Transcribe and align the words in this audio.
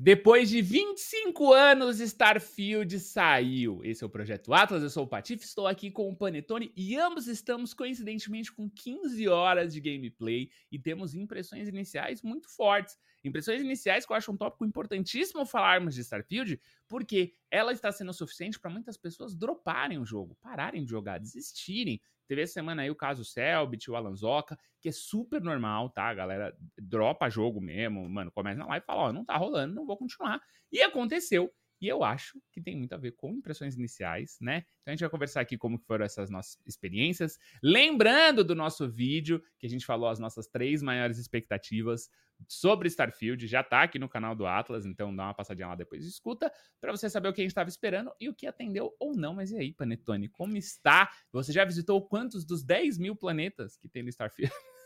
Depois 0.00 0.48
de 0.48 0.62
25 0.62 1.52
anos, 1.52 1.98
Starfield 1.98 3.00
saiu. 3.00 3.80
Esse 3.82 4.04
é 4.04 4.06
o 4.06 4.10
Projeto 4.10 4.54
Atlas, 4.54 4.80
eu 4.80 4.90
sou 4.90 5.02
o 5.02 5.08
Patife, 5.08 5.44
estou 5.44 5.66
aqui 5.66 5.90
com 5.90 6.08
o 6.08 6.14
Panetone 6.14 6.72
e 6.76 6.94
ambos 6.94 7.26
estamos 7.26 7.74
coincidentemente 7.74 8.52
com 8.52 8.70
15 8.70 9.26
horas 9.26 9.72
de 9.72 9.80
gameplay 9.80 10.50
e 10.70 10.78
temos 10.78 11.16
impressões 11.16 11.66
iniciais 11.66 12.22
muito 12.22 12.48
fortes. 12.48 12.96
Impressões 13.24 13.60
iniciais 13.60 14.06
que 14.06 14.12
eu 14.12 14.16
acho 14.16 14.30
um 14.30 14.36
tópico 14.36 14.64
importantíssimo 14.64 15.44
falarmos 15.44 15.96
de 15.96 16.02
Starfield, 16.02 16.60
porque 16.86 17.34
ela 17.50 17.72
está 17.72 17.90
sendo 17.90 18.12
suficiente 18.12 18.60
para 18.60 18.70
muitas 18.70 18.96
pessoas 18.96 19.34
droparem 19.34 19.98
o 19.98 20.06
jogo, 20.06 20.36
pararem 20.40 20.84
de 20.84 20.90
jogar, 20.90 21.18
desistirem. 21.18 22.00
Teve 22.28 22.42
essa 22.42 22.52
semana 22.52 22.82
aí 22.82 22.90
o 22.90 22.94
caso 22.94 23.24
Selbit, 23.24 23.90
o 23.90 23.96
Alanzoca, 23.96 24.58
que 24.80 24.90
é 24.90 24.92
super 24.92 25.40
normal, 25.42 25.90
tá? 25.90 26.04
A 26.08 26.14
galera 26.14 26.56
dropa 26.78 27.28
jogo 27.30 27.60
mesmo, 27.60 28.08
mano, 28.08 28.30
começa 28.30 28.58
na 28.58 28.66
live 28.66 28.84
e 28.84 28.86
fala, 28.86 29.00
ó, 29.04 29.12
não 29.12 29.24
tá 29.24 29.36
rolando, 29.36 29.74
não 29.74 29.86
vou 29.86 29.96
continuar. 29.96 30.40
E 30.70 30.82
aconteceu. 30.82 31.50
E 31.80 31.86
eu 31.86 32.02
acho 32.02 32.40
que 32.52 32.60
tem 32.60 32.76
muito 32.76 32.92
a 32.92 32.96
ver 32.96 33.12
com 33.12 33.32
impressões 33.32 33.76
iniciais, 33.76 34.36
né? 34.40 34.64
Então 34.82 34.86
a 34.86 34.90
gente 34.92 35.00
vai 35.00 35.10
conversar 35.10 35.40
aqui 35.40 35.56
como 35.56 35.78
foram 35.78 36.04
essas 36.04 36.28
nossas 36.30 36.58
experiências. 36.66 37.38
Lembrando 37.62 38.42
do 38.42 38.54
nosso 38.54 38.88
vídeo, 38.88 39.42
que 39.58 39.66
a 39.66 39.70
gente 39.70 39.86
falou 39.86 40.08
as 40.08 40.18
nossas 40.18 40.48
três 40.48 40.82
maiores 40.82 41.18
expectativas 41.18 42.10
sobre 42.46 42.88
Starfield, 42.88 43.46
já 43.46 43.62
tá 43.62 43.82
aqui 43.82 43.98
no 43.98 44.08
canal 44.08 44.34
do 44.34 44.46
Atlas, 44.46 44.86
então 44.86 45.14
dá 45.14 45.24
uma 45.24 45.34
passadinha 45.34 45.68
lá 45.68 45.74
depois 45.74 46.04
e 46.04 46.08
escuta, 46.08 46.52
para 46.80 46.92
você 46.92 47.10
saber 47.10 47.28
o 47.28 47.32
que 47.32 47.40
a 47.40 47.44
gente 47.44 47.50
estava 47.50 47.68
esperando 47.68 48.12
e 48.20 48.28
o 48.28 48.34
que 48.34 48.46
atendeu 48.46 48.94
ou 48.98 49.16
não. 49.16 49.34
Mas 49.34 49.50
e 49.50 49.56
aí, 49.56 49.72
Panetone, 49.72 50.28
como 50.28 50.56
está? 50.56 51.10
Você 51.32 51.52
já 51.52 51.64
visitou 51.64 52.06
quantos 52.06 52.44
dos 52.44 52.62
10 52.62 52.98
mil 52.98 53.16
planetas 53.16 53.76
que 53.76 53.88
tem 53.88 54.02
no 54.02 54.08
Starfield? 54.08 54.52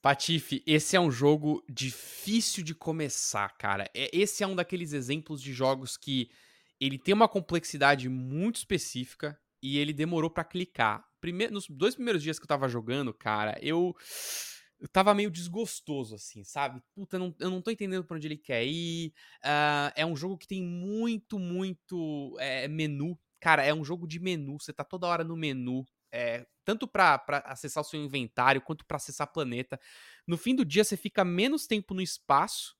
Patife, 0.00 0.62
esse 0.66 0.96
é 0.96 1.00
um 1.00 1.10
jogo 1.10 1.64
difícil 1.68 2.62
de 2.62 2.74
começar, 2.74 3.48
cara. 3.58 3.90
É, 3.94 4.08
esse 4.12 4.44
é 4.44 4.46
um 4.46 4.54
daqueles 4.54 4.92
exemplos 4.92 5.42
de 5.42 5.52
jogos 5.52 5.96
que 5.96 6.30
ele 6.80 6.98
tem 6.98 7.12
uma 7.12 7.28
complexidade 7.28 8.08
muito 8.08 8.56
específica 8.56 9.38
e 9.60 9.76
ele 9.78 9.92
demorou 9.92 10.30
para 10.30 10.44
clicar. 10.44 11.04
Primeiro, 11.20 11.52
nos 11.52 11.66
dois 11.68 11.96
primeiros 11.96 12.22
dias 12.22 12.38
que 12.38 12.44
eu 12.44 12.48
tava 12.48 12.68
jogando, 12.68 13.12
cara, 13.12 13.58
eu 13.60 13.94
eu 14.80 14.86
tava 14.86 15.12
meio 15.12 15.30
desgostoso, 15.30 16.14
assim, 16.14 16.44
sabe? 16.44 16.80
Puta, 16.94 17.18
não, 17.18 17.34
eu 17.40 17.50
não 17.50 17.60
tô 17.60 17.70
entendendo 17.70 18.04
pra 18.04 18.16
onde 18.16 18.28
ele 18.28 18.36
quer 18.36 18.64
ir. 18.64 19.12
Uh, 19.42 19.90
é 19.96 20.06
um 20.06 20.14
jogo 20.14 20.38
que 20.38 20.46
tem 20.46 20.62
muito, 20.62 21.36
muito 21.36 22.36
é, 22.38 22.68
menu. 22.68 23.18
Cara, 23.40 23.64
é 23.64 23.74
um 23.74 23.84
jogo 23.84 24.06
de 24.06 24.20
menu. 24.20 24.58
Você 24.60 24.72
tá 24.72 24.84
toda 24.84 25.08
hora 25.08 25.24
no 25.24 25.36
menu 25.36 25.84
é, 26.12 26.46
tanto 26.68 26.86
para 26.86 27.22
acessar 27.46 27.80
o 27.80 27.84
seu 27.84 27.98
inventário 27.98 28.60
quanto 28.60 28.84
para 28.84 28.98
acessar 28.98 29.32
planeta. 29.32 29.80
No 30.26 30.36
fim 30.36 30.54
do 30.54 30.66
dia, 30.66 30.84
você 30.84 30.98
fica 30.98 31.24
menos 31.24 31.66
tempo 31.66 31.94
no 31.94 32.02
espaço 32.02 32.76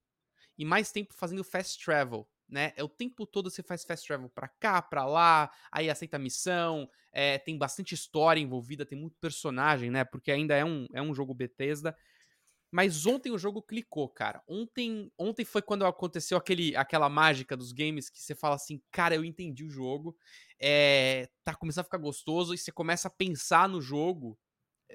e 0.59 0.65
mais 0.67 0.93
tempo 0.93 1.15
fazendo 1.15 1.43
fast 1.43 1.83
travel. 1.83 2.29
Né? 2.47 2.75
É 2.77 2.85
o 2.85 2.89
tempo 2.89 3.27
todo 3.27 3.49
você 3.51 3.63
faz 3.63 3.87
fast 3.87 4.07
travel 4.07 4.29
para 4.29 4.47
cá, 4.47 4.83
para 4.83 5.07
lá, 5.07 5.51
aí 5.73 5.89
aceita 5.89 6.19
a 6.19 6.21
missão, 6.21 6.87
é, 7.11 7.39
tem 7.39 7.57
bastante 7.57 7.95
história 7.95 8.39
envolvida, 8.39 8.85
tem 8.85 8.99
muito 8.99 9.17
personagem, 9.19 9.91
né? 9.91 10.05
Porque 10.05 10.31
ainda 10.31 10.55
é 10.55 10.67
um, 10.67 10.87
é 10.93 11.01
um 11.01 11.15
jogo 11.15 11.33
Bethesda. 11.33 11.97
Mas 12.71 13.07
ontem 13.07 13.33
o 13.33 13.39
jogo 13.39 13.63
clicou, 13.63 14.09
cara. 14.09 14.43
Ontem, 14.47 15.11
ontem 15.19 15.45
foi 15.45 15.63
quando 15.63 15.87
aconteceu 15.87 16.37
aquele, 16.37 16.77
aquela 16.77 17.09
mágica 17.09 17.57
dos 17.57 17.73
games 17.73 18.11
que 18.11 18.21
você 18.21 18.35
fala 18.35 18.57
assim, 18.57 18.81
cara, 18.91 19.15
eu 19.15 19.25
entendi 19.25 19.65
o 19.65 19.71
jogo. 19.71 20.17
É, 20.61 21.29
tá 21.45 21.55
começando 21.55 21.83
a 21.83 21.85
ficar 21.85 21.99
gostoso 21.99 22.53
e 22.55 22.59
você 22.59 22.71
começa 22.71 23.09
a 23.09 23.11
pensar 23.11 23.69
no 23.69 23.81
jogo 23.81 24.39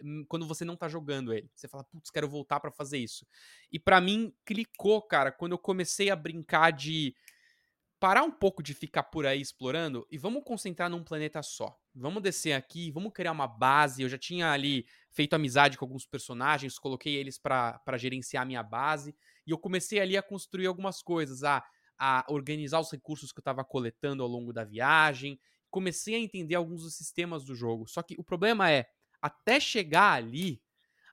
hum, 0.04 0.26
quando 0.28 0.48
você 0.48 0.66
não 0.66 0.76
tá 0.76 0.88
jogando 0.88 1.34
ele. 1.34 1.50
Você 1.56 1.68
fala, 1.68 1.84
putz, 1.84 2.10
quero 2.12 2.30
voltar 2.30 2.60
para 2.60 2.72
fazer 2.72 2.98
isso. 3.00 3.26
E 3.72 3.80
para 3.80 4.00
mim, 4.02 4.34
clicou, 4.46 5.02
cara, 5.02 5.32
quando 5.32 5.54
eu 5.54 5.60
comecei 5.60 6.10
a 6.10 6.16
brincar 6.16 6.72
de 6.72 7.16
parar 8.04 8.24
um 8.24 8.32
pouco 8.32 8.62
de 8.62 8.74
ficar 8.74 9.04
por 9.04 9.26
aí 9.26 9.40
explorando 9.40 10.06
e 10.12 10.18
vamos 10.18 10.44
concentrar 10.44 10.90
num 10.90 11.02
planeta 11.02 11.42
só. 11.42 11.80
Vamos 11.96 12.22
descer 12.22 12.52
aqui, 12.52 12.92
vamos 12.92 13.14
criar 13.14 13.32
uma 13.32 13.48
base. 13.48 14.02
Eu 14.02 14.10
já 14.10 14.18
tinha 14.18 14.52
ali 14.52 14.86
feito 15.10 15.34
amizade 15.36 15.78
com 15.78 15.86
alguns 15.86 16.06
personagens, 16.06 16.78
coloquei 16.78 17.16
eles 17.16 17.38
para 17.38 17.98
gerenciar 17.98 18.44
a 18.44 18.46
minha 18.46 18.62
base 18.62 19.16
e 19.48 19.52
eu 19.52 19.58
comecei 19.58 20.02
ali 20.02 20.18
a 20.18 20.22
construir 20.22 20.66
algumas 20.66 21.02
coisas, 21.02 21.46
a, 21.46 21.64
a 21.98 22.26
organizar 22.28 22.82
os 22.82 22.92
recursos 22.92 23.32
que 23.32 23.40
eu 23.40 23.42
estava 23.42 23.64
coletando 23.64 24.22
ao 24.22 24.28
longo 24.28 24.52
da 24.52 24.66
viagem. 24.66 25.40
Comecei 25.72 26.16
a 26.16 26.20
entender 26.20 26.56
alguns 26.56 26.84
dos 26.84 26.98
sistemas 26.98 27.46
do 27.46 27.56
jogo. 27.56 27.88
Só 27.88 28.04
que 28.04 28.16
o 28.20 28.24
problema 28.24 28.70
é, 28.70 28.86
até 29.22 29.62
chegar 29.62 30.12
ali, 30.12 30.62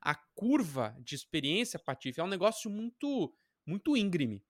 a 0.01 0.17
curva 0.35 0.97
de 0.99 1.15
experiência, 1.15 1.79
Patife, 1.79 2.19
é 2.19 2.25
um 2.25 2.27
negócio 2.27 2.69
muito, 2.69 3.33
muito 3.65 3.97
íngreme 3.97 4.45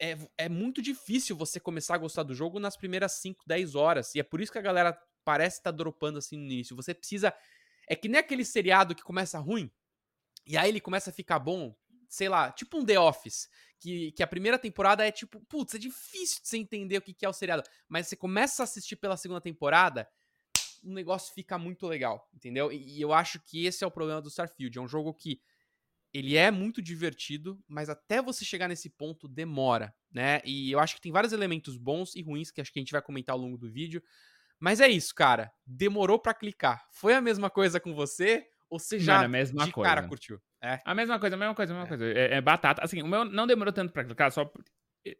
é, 0.00 0.16
é 0.36 0.48
muito 0.48 0.80
difícil 0.80 1.36
você 1.36 1.58
começar 1.58 1.94
a 1.94 1.98
gostar 1.98 2.22
do 2.22 2.34
jogo 2.34 2.58
nas 2.58 2.76
primeiras 2.76 3.12
5, 3.12 3.44
10 3.46 3.74
horas. 3.74 4.14
E 4.14 4.20
é 4.20 4.22
por 4.22 4.40
isso 4.40 4.52
que 4.52 4.58
a 4.58 4.62
galera 4.62 4.98
parece 5.24 5.58
estar 5.58 5.72
tá 5.72 5.76
dropando 5.76 6.18
assim 6.18 6.36
no 6.36 6.44
início. 6.44 6.76
Você 6.76 6.94
precisa. 6.94 7.34
É 7.86 7.96
que 7.96 8.08
nem 8.08 8.20
aquele 8.20 8.44
seriado 8.44 8.94
que 8.94 9.02
começa 9.02 9.38
ruim, 9.38 9.70
e 10.46 10.56
aí 10.56 10.68
ele 10.68 10.80
começa 10.80 11.10
a 11.10 11.12
ficar 11.12 11.38
bom, 11.38 11.74
sei 12.08 12.28
lá, 12.28 12.50
tipo 12.50 12.78
um 12.78 12.84
The 12.84 12.98
Office, 12.98 13.48
que, 13.78 14.12
que 14.12 14.22
a 14.22 14.26
primeira 14.26 14.58
temporada 14.58 15.06
é 15.06 15.10
tipo, 15.10 15.40
putz, 15.42 15.74
é 15.74 15.78
difícil 15.78 16.42
de 16.42 16.48
você 16.48 16.58
entender 16.58 16.96
o 16.98 17.02
que, 17.02 17.14
que 17.14 17.24
é 17.24 17.28
o 17.28 17.32
seriado, 17.32 17.62
mas 17.88 18.06
você 18.06 18.16
começa 18.16 18.62
a 18.62 18.64
assistir 18.64 18.96
pela 18.96 19.16
segunda 19.16 19.40
temporada, 19.40 20.08
o 20.82 20.90
negócio 20.90 21.34
fica 21.34 21.58
muito 21.58 21.86
legal, 21.86 22.28
entendeu? 22.32 22.72
E, 22.72 22.98
e 22.98 23.00
eu 23.00 23.12
acho 23.12 23.40
que 23.40 23.66
esse 23.66 23.84
é 23.84 23.86
o 23.86 23.90
problema 23.90 24.22
do 24.22 24.28
Starfield, 24.28 24.78
é 24.78 24.80
um 24.80 24.88
jogo 24.88 25.12
que 25.12 25.40
ele 26.18 26.36
é 26.36 26.50
muito 26.50 26.82
divertido, 26.82 27.58
mas 27.68 27.88
até 27.88 28.20
você 28.20 28.44
chegar 28.44 28.68
nesse 28.68 28.90
ponto 28.90 29.28
demora, 29.28 29.94
né? 30.12 30.40
E 30.44 30.70
eu 30.72 30.80
acho 30.80 30.94
que 30.94 31.00
tem 31.00 31.12
vários 31.12 31.32
elementos 31.32 31.76
bons 31.76 32.16
e 32.16 32.22
ruins 32.22 32.50
que 32.50 32.60
acho 32.60 32.72
que 32.72 32.78
a 32.78 32.82
gente 32.82 32.92
vai 32.92 33.02
comentar 33.02 33.34
ao 33.34 33.40
longo 33.40 33.56
do 33.56 33.70
vídeo. 33.70 34.02
Mas 34.58 34.80
é 34.80 34.88
isso, 34.88 35.14
cara. 35.14 35.52
Demorou 35.64 36.18
para 36.18 36.34
clicar. 36.34 36.84
Foi 36.90 37.14
a 37.14 37.20
mesma 37.20 37.48
coisa 37.48 37.78
com 37.78 37.94
você? 37.94 38.44
Ou 38.68 38.78
você 38.78 38.98
já 38.98 39.14
Mano, 39.14 39.24
a 39.26 39.28
mesma 39.28 39.64
de 39.64 39.72
coisa. 39.72 39.88
cara 39.88 40.08
curtiu? 40.08 40.40
É. 40.60 40.80
A 40.84 40.94
mesma 40.94 41.18
coisa, 41.20 41.36
a 41.36 41.38
mesma 41.38 41.54
coisa, 41.54 41.72
a 41.72 41.76
mesma 41.76 41.94
é. 41.94 41.96
coisa. 41.96 42.18
É, 42.18 42.34
é, 42.34 42.40
batata. 42.40 42.84
Assim, 42.84 43.00
o 43.02 43.06
meu 43.06 43.24
não 43.24 43.46
demorou 43.46 43.72
tanto 43.72 43.92
pra 43.92 44.04
clicar, 44.04 44.30
só 44.32 44.50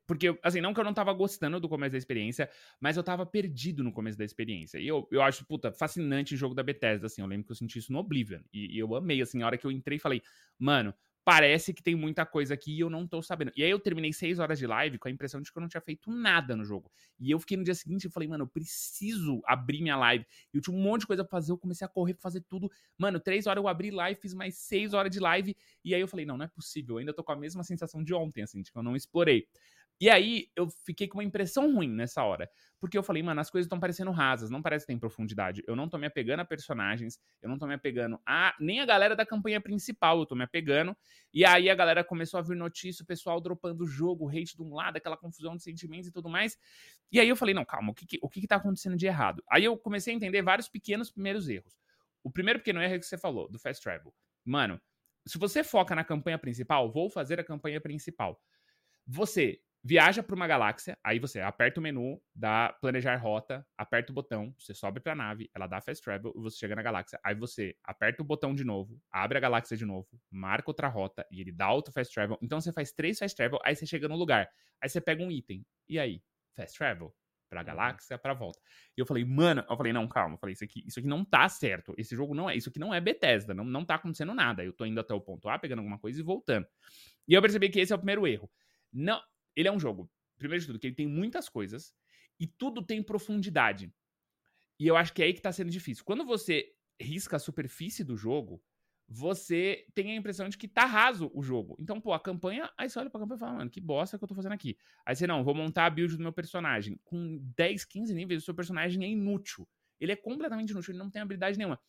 porque, 0.07 0.39
assim, 0.43 0.61
não 0.61 0.75
que 0.75 0.81
eu 0.81 0.85
não 0.85 0.95
tava 0.95 1.13
gostando 1.13 1.61
do 1.61 1.69
começo 1.69 1.93
da 1.93 1.99
experiência, 1.99 2.49
mas 2.81 2.97
eu 2.97 3.03
tava 3.03 3.25
perdido 3.25 3.83
no 3.83 3.93
começo 3.93 4.19
da 4.19 4.25
experiência. 4.25 4.79
E 4.79 4.87
eu, 4.87 5.07
eu 5.11 5.23
acho, 5.23 5.45
puta, 5.47 5.73
fascinante 5.73 6.35
o 6.35 6.37
jogo 6.37 6.55
da 6.55 6.63
Bethesda, 6.63 7.07
assim. 7.07 7.21
Eu 7.23 7.27
lembro 7.27 7.47
que 7.47 7.53
eu 7.53 7.57
senti 7.57 7.79
isso 7.79 7.93
no 7.93 7.99
Oblivion. 7.99 8.41
E, 8.53 8.77
e 8.77 8.79
eu 8.79 8.95
amei, 8.95 9.21
assim, 9.23 9.43
a 9.43 9.47
hora 9.47 9.59
que 9.59 9.67
eu 9.67 9.71
entrei 9.71 9.97
e 9.97 10.01
falei, 10.01 10.23
mano, 10.59 10.95
parece 11.29 11.75
que 11.75 11.83
tem 11.83 11.95
muita 11.95 12.25
coisa 12.25 12.55
aqui 12.55 12.75
e 12.75 12.81
eu 12.81 12.89
não 12.89 13.07
tô 13.07 13.21
sabendo. 13.21 13.53
E 13.55 13.63
aí 13.63 13.69
eu 13.69 13.79
terminei 13.79 14.15
seis 14.15 14.39
horas 14.39 14.59
de 14.59 14.67
live 14.67 14.99
com 14.99 15.09
a 15.09 15.11
impressão 15.11 15.43
de 15.43 15.53
que 15.53 15.59
eu 15.59 15.61
não 15.61 15.69
tinha 15.69 15.81
feito 15.83 16.11
nada 16.11 16.57
no 16.57 16.65
jogo. 16.65 16.91
E 17.21 17.31
eu 17.31 17.39
fiquei 17.39 17.55
no 17.55 17.63
dia 17.63 17.75
seguinte 17.75 18.07
e 18.07 18.11
falei, 18.11 18.27
mano, 18.27 18.45
eu 18.45 18.49
preciso 18.49 19.43
abrir 19.45 19.83
minha 19.83 19.95
live. 19.95 20.25
E 20.55 20.57
eu 20.57 20.63
tinha 20.63 20.75
um 20.75 20.81
monte 20.81 21.03
de 21.03 21.07
coisa 21.07 21.23
pra 21.23 21.31
fazer, 21.33 21.53
eu 21.53 21.59
comecei 21.59 21.85
a 21.85 21.89
correr 21.89 22.15
pra 22.15 22.23
fazer 22.23 22.41
tudo. 22.49 22.71
Mano, 22.97 23.21
três 23.21 23.47
horas 23.47 23.63
eu 23.63 23.69
abri 23.69 23.91
live, 23.91 24.19
fiz 24.19 24.33
mais 24.33 24.57
seis 24.57 24.95
horas 24.95 25.13
de 25.13 25.21
live. 25.21 25.55
E 25.85 25.95
aí 25.95 26.01
eu 26.01 26.09
falei, 26.09 26.25
não, 26.25 26.39
não 26.39 26.47
é 26.47 26.49
possível. 26.49 26.95
Eu 26.95 27.01
ainda 27.01 27.13
tô 27.13 27.23
com 27.23 27.33
a 27.33 27.37
mesma 27.37 27.63
sensação 27.63 28.03
de 28.03 28.15
ontem, 28.15 28.41
assim, 28.41 28.63
de 28.63 28.73
que 28.73 28.79
eu 28.79 28.83
não 28.83 28.97
explorei. 28.97 29.47
E 30.01 30.09
aí 30.09 30.49
eu 30.55 30.69
fiquei 30.85 31.09
com 31.09 31.19
uma 31.19 31.25
impressão 31.25 31.75
ruim 31.75 31.89
nessa 31.89 32.23
hora. 32.23 32.49
Porque 32.79 32.97
eu 32.97 33.03
falei, 33.03 33.23
mano, 33.23 33.41
as 33.41 33.51
coisas 33.51 33.67
estão 33.67 33.81
parecendo 33.81 34.13
rasas, 34.13 34.49
não 34.49 34.63
parece 34.63 34.85
que 34.85 34.93
tem 34.93 34.99
profundidade. 34.99 35.65
Eu 35.67 35.75
não 35.75 35.89
tô 35.89 35.99
me 35.99 36.07
apegando 36.07 36.41
a 36.41 36.45
personagens, 36.45 37.19
eu 37.43 37.49
não 37.49 37.59
tô 37.59 37.67
me 37.67 37.75
apegando 37.75 38.21
a 38.25 38.55
nem 38.61 38.81
a 38.81 38.87
galera 38.87 39.17
da 39.17 39.27
campanha 39.27 39.61
principal, 39.61 40.21
eu 40.21 40.27
tô 40.27 40.37
me 40.37 40.45
apegando. 40.45 40.97
E 41.35 41.45
aí 41.45 41.69
a 41.69 41.75
galera 41.75 42.05
começou 42.05 42.39
a 42.39 42.43
vir 42.43 42.57
notícia, 42.57 43.03
o 43.03 43.07
pessoal 43.07 43.41
dropando 43.41 43.83
o 43.83 43.87
jogo, 43.87 44.29
hate 44.29 44.57
de 44.57 44.63
um 44.63 44.73
lado, 44.75 44.97
aquela 44.97 45.17
confusão 45.17 45.57
de 45.57 45.63
sentimentos 45.63 46.09
e 46.09 46.13
tudo 46.13 46.29
mais. 46.29 46.57
E 47.11 47.19
aí 47.19 47.29
eu 47.29 47.35
falei, 47.35 47.55
não, 47.55 47.65
calma, 47.65 47.91
o 47.91 47.95
que, 47.95 48.07
que 48.07 48.19
o 48.23 48.29
que, 48.29 48.41
que 48.41 48.47
tá 48.47 48.57
acontecendo 48.57 48.97
de 48.97 49.07
errado? 49.07 49.43
Aí 49.51 49.65
eu 49.65 49.77
comecei 49.77 50.13
a 50.13 50.17
entender 50.17 50.43
vários 50.43 50.69
pequenos 50.69 51.11
primeiros 51.11 51.49
erros. 51.49 51.77
O 52.23 52.31
primeiro 52.31 52.61
pequeno 52.61 52.81
erro 52.81 52.95
é 52.95 52.99
que 52.99 53.07
você 53.07 53.19
falou, 53.19 53.49
do 53.51 53.59
Fast 53.59 53.83
Travel. 53.83 54.15
Mano, 54.45 54.81
se 55.27 55.39
você 55.39 55.65
foca 55.65 55.95
na 55.95 56.05
campanha 56.05 56.39
principal, 56.39 56.91
vou 56.91 57.11
fazer 57.11 57.41
a 57.41 57.45
campanha 57.45 57.81
principal. 57.81 58.41
Você 59.07 59.61
viaja 59.83 60.23
para 60.23 60.35
uma 60.35 60.47
galáxia, 60.47 60.99
aí 61.03 61.19
você 61.19 61.41
aperta 61.41 61.81
o 61.81 61.83
menu, 61.83 62.21
dá 62.35 62.75
planejar 62.81 63.17
rota, 63.17 63.67
aperta 63.77 64.13
o 64.13 64.15
botão, 64.15 64.55
você 64.59 64.75
sobe 64.75 65.01
para 65.01 65.13
a 65.13 65.17
nave, 65.17 65.51
ela 65.55 65.67
dá 65.67 65.81
fast 65.81 66.03
travel 66.03 66.33
e 66.37 66.41
você 66.41 66.59
chega 66.59 66.75
na 66.75 66.83
galáxia. 66.83 67.19
Aí 67.25 67.35
você 67.35 67.77
aperta 67.85 68.23
o 68.23 68.25
botão 68.25 68.55
de 68.55 68.65
novo, 68.65 69.01
abre 69.11 69.39
a 69.39 69.41
galáxia 69.41 69.77
de 69.77 69.85
novo, 69.85 70.09
marca 70.31 70.71
outra 70.71 70.89
rota 70.89 71.27
e 71.31 71.41
ele 71.41 71.53
dá 71.53 71.71
outro 71.73 71.93
fast 71.93 72.13
travel. 72.13 72.39
Então 72.43 72.61
você 72.61 72.73
faz 72.73 72.93
três 72.93 73.19
fast 73.19 73.37
travel, 73.37 73.59
aí 73.65 73.75
você 73.75 73.87
chega 73.87 74.09
no 74.09 74.17
lugar. 74.17 74.49
Aí 74.81 74.89
você 74.89 75.01
pega 75.01 75.23
um 75.23 75.31
item. 75.31 75.65
E 75.89 75.99
aí? 75.99 76.23
Fast 76.55 76.77
travel 76.77 77.15
pra 77.49 77.61
uhum. 77.61 77.67
galáxia, 77.67 78.19
pra 78.19 78.35
volta. 78.35 78.61
E 78.97 79.01
eu 79.01 79.07
falei, 79.07 79.25
mano, 79.25 79.65
eu 79.69 79.77
falei, 79.77 79.93
não, 79.93 80.07
calma, 80.07 80.35
eu 80.35 80.39
falei, 80.39 80.53
isso 80.53 80.65
aqui, 80.65 80.85
isso 80.87 80.99
aqui 80.99 81.09
não 81.09 81.25
tá 81.25 81.49
certo. 81.49 81.95
Esse 81.97 82.15
jogo 82.15 82.35
não 82.35 82.49
é, 82.49 82.57
isso 82.57 82.69
aqui 82.69 82.79
não 82.79 82.93
é 82.93 83.01
Bethesda, 83.01 83.55
não, 83.55 83.65
não 83.65 83.85
tá 83.85 83.95
acontecendo 83.95 84.35
nada. 84.35 84.65
Eu 84.65 84.73
tô 84.73 84.85
indo 84.85 85.01
até 85.01 85.15
o 85.15 85.21
ponto 85.21 85.49
A, 85.49 85.59
pegando 85.59 85.79
alguma 85.79 85.99
coisa 85.99 86.21
e 86.21 86.23
voltando. 86.23 86.67
E 87.27 87.35
eu 87.35 87.43
percebi 87.43 87.69
que 87.69 87.81
esse 87.81 87.93
é 87.93 87.97
o 87.97 87.99
primeiro 87.99 88.27
erro. 88.27 88.51
Não, 88.93 89.21
ele 89.59 89.69
é 89.69 89.73
um 89.73 89.81
jogo, 89.81 90.09
primeiro 90.39 90.61
de 90.61 90.69
tudo, 90.69 90.79
que 90.79 90.87
ele 90.87 90.95
tem 90.95 91.09
muitas 91.09 91.49
coisas 91.49 91.93
e 92.39 92.47
tudo 92.47 92.81
tem 92.81 93.03
profundidade. 93.03 93.93
E 94.79 94.87
eu 94.87 94.97
acho 94.97 95.13
que 95.13 95.21
é 95.21 95.27
aí 95.27 95.35
que 95.35 95.43
tá 95.43 95.51
sendo 95.51 95.69
difícil. 95.69 96.05
Quando 96.05 96.25
você 96.25 96.73
risca 97.01 97.35
a 97.35 97.41
superfície 97.41 98.05
do 98.05 98.17
jogo, 98.17 98.63
você 99.09 99.85
tem 99.95 100.13
a 100.13 100.15
impressão 100.15 100.49
de 100.49 100.57
que 100.57 100.69
tá 100.69 100.85
raso 100.85 101.29
o 101.35 101.43
jogo. 101.43 101.77
Então, 101.81 102.01
pô, 102.01 102.13
a 102.13 102.21
campanha, 102.21 102.71
aí 102.79 102.89
você 102.89 103.01
olha 103.01 103.11
pra 103.11 103.19
campanha 103.19 103.37
e 103.37 103.41
fala, 103.41 103.53
mano, 103.55 103.71
que 103.71 103.81
bosta 103.81 104.17
que 104.17 104.23
eu 104.23 104.29
tô 104.29 104.35
fazendo 104.35 104.53
aqui. 104.53 104.79
Aí 105.05 105.17
você, 105.17 105.27
não, 105.27 105.43
vou 105.43 105.55
montar 105.55 105.87
a 105.87 105.91
build 105.91 106.17
do 106.17 106.23
meu 106.23 106.33
personagem. 106.33 107.01
Com 107.03 107.39
10, 107.57 107.85
15 107.85 108.15
níveis, 108.15 108.43
o 108.43 108.45
seu 108.45 108.55
personagem 108.55 109.03
é 109.03 109.09
inútil. 109.09 109.67
Ele 109.99 110.13
é 110.13 110.17
completamente 110.17 110.71
inútil, 110.71 110.93
ele 110.93 110.99
não 110.99 111.11
tem 111.11 111.21
habilidade 111.21 111.59
nenhuma. 111.59 111.81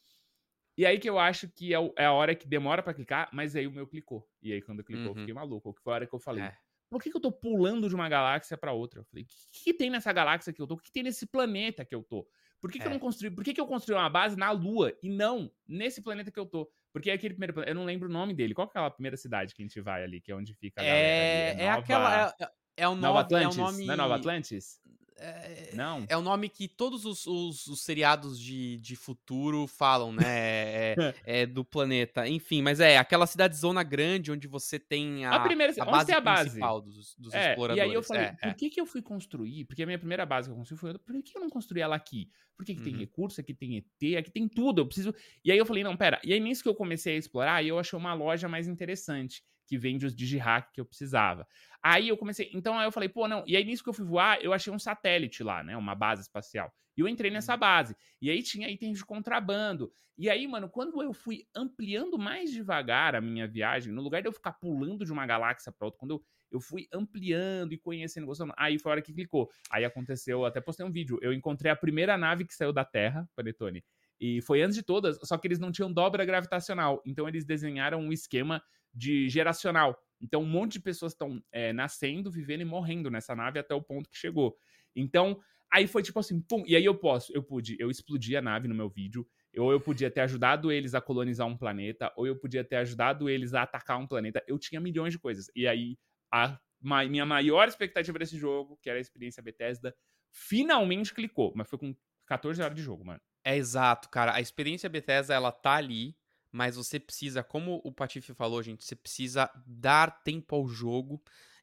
E 0.76 0.86
aí 0.86 0.98
que 0.98 1.10
eu 1.10 1.20
acho 1.20 1.50
que 1.50 1.76
é, 1.76 1.78
é 1.98 2.06
a 2.06 2.14
hora 2.14 2.34
que 2.34 2.48
demora 2.48 2.82
para 2.82 2.94
clicar, 2.94 3.30
mas 3.32 3.56
aí 3.56 3.68
o 3.68 3.72
meu 3.72 3.86
clicou. 3.86 4.28
E 4.42 4.54
aí 4.54 4.62
quando 4.62 4.84
clicou, 4.84 5.08
uhum. 5.08 5.12
eu 5.12 5.16
fiquei 5.16 5.34
maluco. 5.34 5.74
Que 5.74 5.82
foi 5.84 5.94
a 5.94 5.96
hora 5.98 6.08
que 6.08 6.16
eu 6.16 6.20
falei, 6.20 6.46
é. 6.46 6.58
Por 6.90 7.02
que, 7.02 7.10
que 7.10 7.18
eu 7.18 7.22
tô 7.22 7.32
pulando 7.32 7.88
de 7.88 7.96
uma 7.96 8.10
galáxia 8.10 8.58
para 8.58 8.74
outra? 8.74 9.02
Eu 9.02 9.06
falei, 9.06 9.24
o 9.24 9.28
que, 9.28 9.64
que, 9.66 9.74
tem 9.74 9.90
nessa 9.90 10.12
galáxia 10.12 10.52
que 10.52 10.62
eu 10.62 10.68
tô? 10.68 10.74
O 10.74 10.78
que, 10.78 10.86
que 10.86 10.92
tem 10.92 11.04
nesse 11.04 11.26
planeta 11.26 11.86
que 11.86 11.94
eu 11.94 12.04
tô? 12.04 12.28
Por 12.60 12.72
que, 12.72 12.78
é. 12.78 12.82
que 12.82 12.88
eu 12.88 12.92
é. 12.92 12.94
não 12.94 13.00
construí? 13.00 13.32
Por 13.32 13.44
que, 13.44 13.54
que 13.54 13.62
eu 13.62 13.68
construí 13.68 13.96
uma 13.96 14.10
base 14.10 14.36
na 14.36 14.52
Lua 14.52 14.94
e 15.02 15.10
não 15.10 15.52
nesse 15.68 16.02
planeta 16.02 16.32
que 16.32 16.40
eu 16.40 16.46
tô? 16.46 16.70
Porque 16.92 17.12
é 17.12 17.14
aquele 17.14 17.36
primeiro 17.36 17.54
planeta, 17.54 17.72
eu 17.72 17.76
não 17.76 17.86
lembro 17.86 18.10
o 18.10 18.12
nome 18.12 18.34
dele. 18.34 18.54
Qual 18.54 18.68
que 18.68 18.78
é 18.78 18.80
aquela 18.80 18.92
primeira 18.92 19.16
cidade 19.16 19.54
que 19.54 19.62
a 19.62 19.66
gente 19.66 19.80
vai 19.80 20.04
ali, 20.04 20.20
que 20.20 20.32
é 20.32 20.36
onde 20.36 20.54
fica 20.56 20.82
a 20.82 20.84
galera? 20.84 21.08
É, 21.08 21.52
é, 21.52 21.70
Nova... 21.70 21.80
aquela. 21.80 22.36
É, 22.40 22.52
é 22.78 22.88
o 22.88 22.92
nome, 22.92 23.02
Nova 23.02 23.20
Atlantis? 23.22 23.58
É 23.58 23.62
o 23.62 23.66
nome... 23.66 23.86
Não 23.86 23.94
é 23.94 23.98
Nova 23.98 24.16
Atlantis? 24.16 24.82
É, 25.20 25.72
não. 25.74 26.06
É 26.08 26.16
o 26.16 26.22
nome 26.22 26.50
que 26.50 26.68
todos 26.68 27.06
os, 27.06 27.28
os, 27.28 27.68
os 27.68 27.82
seriados 27.82 28.40
de, 28.40 28.78
de 28.78 28.96
futuro 28.96 29.68
falam, 29.68 30.12
né? 30.14 30.24
É, 30.26 30.96
é, 30.98 31.16
é, 31.42 31.46
do 31.46 31.64
planeta. 31.66 32.28
Enfim, 32.28 32.62
mas 32.62 32.80
é 32.80 32.98
aquela 32.98 33.28
cidade 33.28 33.56
zona 33.56 33.84
grande 33.84 34.32
onde 34.32 34.48
você 34.48 34.80
tem 34.80 35.26
a, 35.26 35.36
a 35.36 35.40
primeira 35.42 35.74
a 35.80 35.86
base, 35.86 36.12
a 36.12 36.22
base 36.22 36.50
principal 36.50 36.82
dos, 36.82 37.16
dos 37.18 37.34
é, 37.34 37.50
exploradores. 37.52 37.78
E 37.78 37.90
aí 37.90 37.94
eu 37.94 38.04
falei, 38.04 38.24
é, 38.24 38.32
por 38.32 38.54
que, 38.56 38.70
que 38.70 38.80
eu 38.80 38.86
fui 38.86 39.02
construir? 39.02 39.66
Porque 39.66 39.84
a 39.84 39.86
minha 39.86 40.00
primeira 40.00 40.26
base 40.26 40.48
que 40.48 40.54
eu 40.54 40.58
construí 40.58 40.78
foi. 40.78 40.98
Por 40.98 41.22
que 41.22 41.38
eu 41.38 41.42
não 41.42 41.50
construí 41.50 41.82
ela 41.82 41.96
aqui? 41.96 42.30
Porque 42.56 42.72
aqui 42.72 42.82
uhum. 42.82 42.86
tem 42.86 42.98
recurso, 42.98 43.42
aqui 43.42 43.54
tem 43.54 43.78
ET, 43.78 44.18
aqui 44.18 44.32
tem 44.32 44.48
tudo. 44.48 44.82
Eu 44.82 44.86
preciso. 44.86 45.14
E 45.44 45.52
aí 45.52 45.58
eu 45.58 45.66
falei, 45.66 45.84
não, 45.84 45.96
pera. 45.96 46.20
E 46.24 46.34
aí 46.34 46.40
nisso 46.40 46.64
que 46.64 46.70
eu 46.70 46.76
comecei 46.76 47.16
a 47.16 47.18
explorar, 47.18 47.64
eu 47.64 47.78
achei 47.78 47.98
uma 47.98 48.14
loja 48.14 48.48
mais 48.48 48.68
interessante 48.68 49.44
que 49.70 49.78
vende 49.78 50.04
os 50.04 50.16
digihack 50.16 50.74
que 50.74 50.82
eu 50.82 50.86
precisava. 50.86 51.48
Aí 51.82 52.10
eu 52.10 52.18
comecei, 52.18 52.50
então 52.52 52.78
aí 52.78 52.88
eu 52.88 52.92
falei, 52.92 53.08
pô, 53.08 53.28
não. 53.28 53.44
E 53.46 53.56
aí 53.56 53.64
nisso 53.64 53.84
que 53.84 53.90
eu 53.90 53.94
fui 53.94 54.04
voar, 54.04 54.42
eu 54.42 54.52
achei 54.52 54.74
um 54.74 54.80
satélite 54.80 55.44
lá, 55.44 55.64
né, 55.64 55.78
uma 55.78 55.94
base 55.94 56.24
espacial. 56.24 56.74
E 56.98 57.02
eu 57.02 57.08
entrei 57.08 57.30
nessa 57.30 57.54
uhum. 57.54 57.60
base. 57.60 57.96
E 58.20 58.32
aí 58.32 58.42
tinha 58.42 58.68
itens 58.68 58.98
de 58.98 59.06
contrabando. 59.06 59.92
E 60.18 60.28
aí, 60.30 60.46
mano, 60.48 60.68
quando 60.68 61.02
eu 61.02 61.14
fui 61.14 61.46
ampliando 61.56 62.18
mais 62.18 62.52
devagar 62.52 63.16
a 63.16 63.22
minha 63.22 63.48
viagem, 63.48 63.94
no 63.94 64.02
lugar 64.02 64.22
de 64.22 64.28
eu 64.28 64.34
ficar 64.34 64.54
pulando 64.54 65.06
de 65.06 65.14
uma 65.14 65.26
galáxia 65.26 65.72
para 65.72 65.86
outra, 65.86 66.00
quando 66.00 66.12
eu, 66.16 66.24
eu 66.52 66.60
fui 66.60 66.88
ampliando 66.92 67.72
e 67.72 67.78
conhecendo, 67.78 68.26
gostando, 68.26 68.54
aí 68.58 68.80
foi 68.80 68.92
a 68.92 68.94
hora 68.94 69.02
que 69.04 69.14
clicou. 69.14 69.50
Aí 69.72 69.86
aconteceu, 69.86 70.44
até 70.46 70.60
postei 70.60 70.86
um 70.86 70.92
vídeo, 70.92 71.20
eu 71.22 71.32
encontrei 71.32 71.72
a 71.72 71.76
primeira 71.76 72.18
nave 72.18 72.44
que 72.44 72.56
saiu 72.56 72.74
da 72.74 72.84
Terra, 72.84 73.30
Panetone. 73.36 73.84
E 74.20 74.42
foi 74.42 74.62
antes 74.62 74.76
de 74.76 74.84
todas, 74.84 75.18
só 75.24 75.38
que 75.38 75.48
eles 75.48 75.60
não 75.60 75.72
tinham 75.72 75.94
dobra 75.94 76.26
gravitacional. 76.26 77.02
Então 77.06 77.28
eles 77.28 77.46
desenharam 77.46 78.02
um 78.02 78.12
esquema 78.12 78.62
de 78.94 79.30
geracional. 79.30 79.98
Então, 80.22 80.42
um 80.42 80.46
monte 80.46 80.74
de 80.74 80.82
pessoas 80.82 81.14
estão 81.14 81.42
é, 81.52 81.72
nascendo, 81.72 82.32
vivendo 82.32 82.62
e 82.62 82.66
morrendo 82.66 83.10
nessa 83.10 83.36
nave 83.36 83.60
até 83.60 83.74
o 83.74 83.82
ponto 83.82 84.10
que 84.10 84.18
chegou. 84.18 84.58
Então, 84.96 85.40
aí 85.72 85.88
foi 85.88 86.04
tipo 86.04 86.20
assim, 86.20 86.42
pum, 86.42 86.64
e 86.68 86.76
aí 86.76 86.84
eu 86.84 86.96
posso, 86.96 87.32
eu 87.34 87.42
pude, 87.44 87.78
eu 87.80 87.90
explodi 87.90 88.36
a 88.36 88.42
nave 88.42 88.68
no 88.68 88.76
meu 88.76 88.90
vídeo, 88.90 89.26
ou 89.58 89.72
eu 89.72 89.80
podia 89.80 90.12
ter 90.12 90.22
ajudado 90.22 90.72
eles 90.72 90.94
a 90.94 91.02
colonizar 91.02 91.48
um 91.48 91.58
planeta, 91.58 92.12
ou 92.16 92.28
eu 92.28 92.36
podia 92.36 92.64
ter 92.64 92.78
ajudado 92.78 93.30
eles 93.30 93.54
a 93.54 93.64
atacar 93.64 93.98
um 93.98 94.08
planeta. 94.08 94.44
Eu 94.48 94.60
tinha 94.60 94.80
milhões 94.80 95.14
de 95.14 95.20
coisas. 95.20 95.50
E 95.56 95.68
aí, 95.68 95.98
a 96.32 96.60
ma 96.82 97.04
minha 97.06 97.26
maior 97.26 97.68
expectativa 97.68 98.18
desse 98.20 98.38
jogo, 98.38 98.78
que 98.82 98.90
era 98.90 99.00
a 99.00 99.02
experiência 99.02 99.44
Bethesda, 99.44 99.96
finalmente 100.32 101.14
clicou, 101.14 101.52
mas 101.56 101.68
foi 101.70 101.80
com 101.80 101.96
14 102.28 102.62
horas 102.62 102.76
de 102.76 102.82
jogo, 102.82 103.04
mano. 103.04 103.20
É 103.44 103.58
exato, 103.58 104.10
cara. 104.10 104.34
A 104.36 104.42
experiência 104.42 104.90
Bethesda, 104.90 105.34
ela 105.34 105.52
tá 105.52 105.74
ali 105.74 106.16
mas 106.52 106.76
você 106.76 107.00
precisa, 107.00 107.44
como 107.44 107.82
o 107.84 107.92
Patife 107.92 108.34
falou, 108.34 108.62
gente, 108.64 108.84
você 108.84 108.96
precisa 108.96 109.50
dar 109.66 110.24
tempo 110.24 110.56
ao 110.56 110.68
jogo 110.68 111.22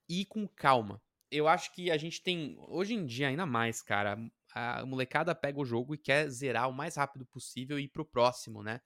e 0.08 0.22
ir 0.22 0.26
com 0.26 0.46
calma. 0.46 1.00
Eu 1.30 1.48
acho 1.48 1.72
que 1.72 1.90
a 1.90 1.96
gente 1.96 2.22
tem, 2.22 2.56
hoje 2.68 2.94
em 2.94 3.04
dia, 3.04 3.28
ainda 3.28 3.44
mais, 3.44 3.82
cara, 3.82 4.16
a 4.54 4.86
molecada 4.86 5.34
pega 5.34 5.60
o 5.60 5.64
jogo 5.64 5.94
e 5.94 5.98
quer 5.98 6.28
zerar 6.30 6.68
o 6.68 6.72
mais 6.72 6.96
rápido 6.96 7.26
possível 7.26 7.78
e 7.78 7.84
ir 7.84 7.88
pro 7.88 8.04
próximo, 8.04 8.62
né? 8.62 8.80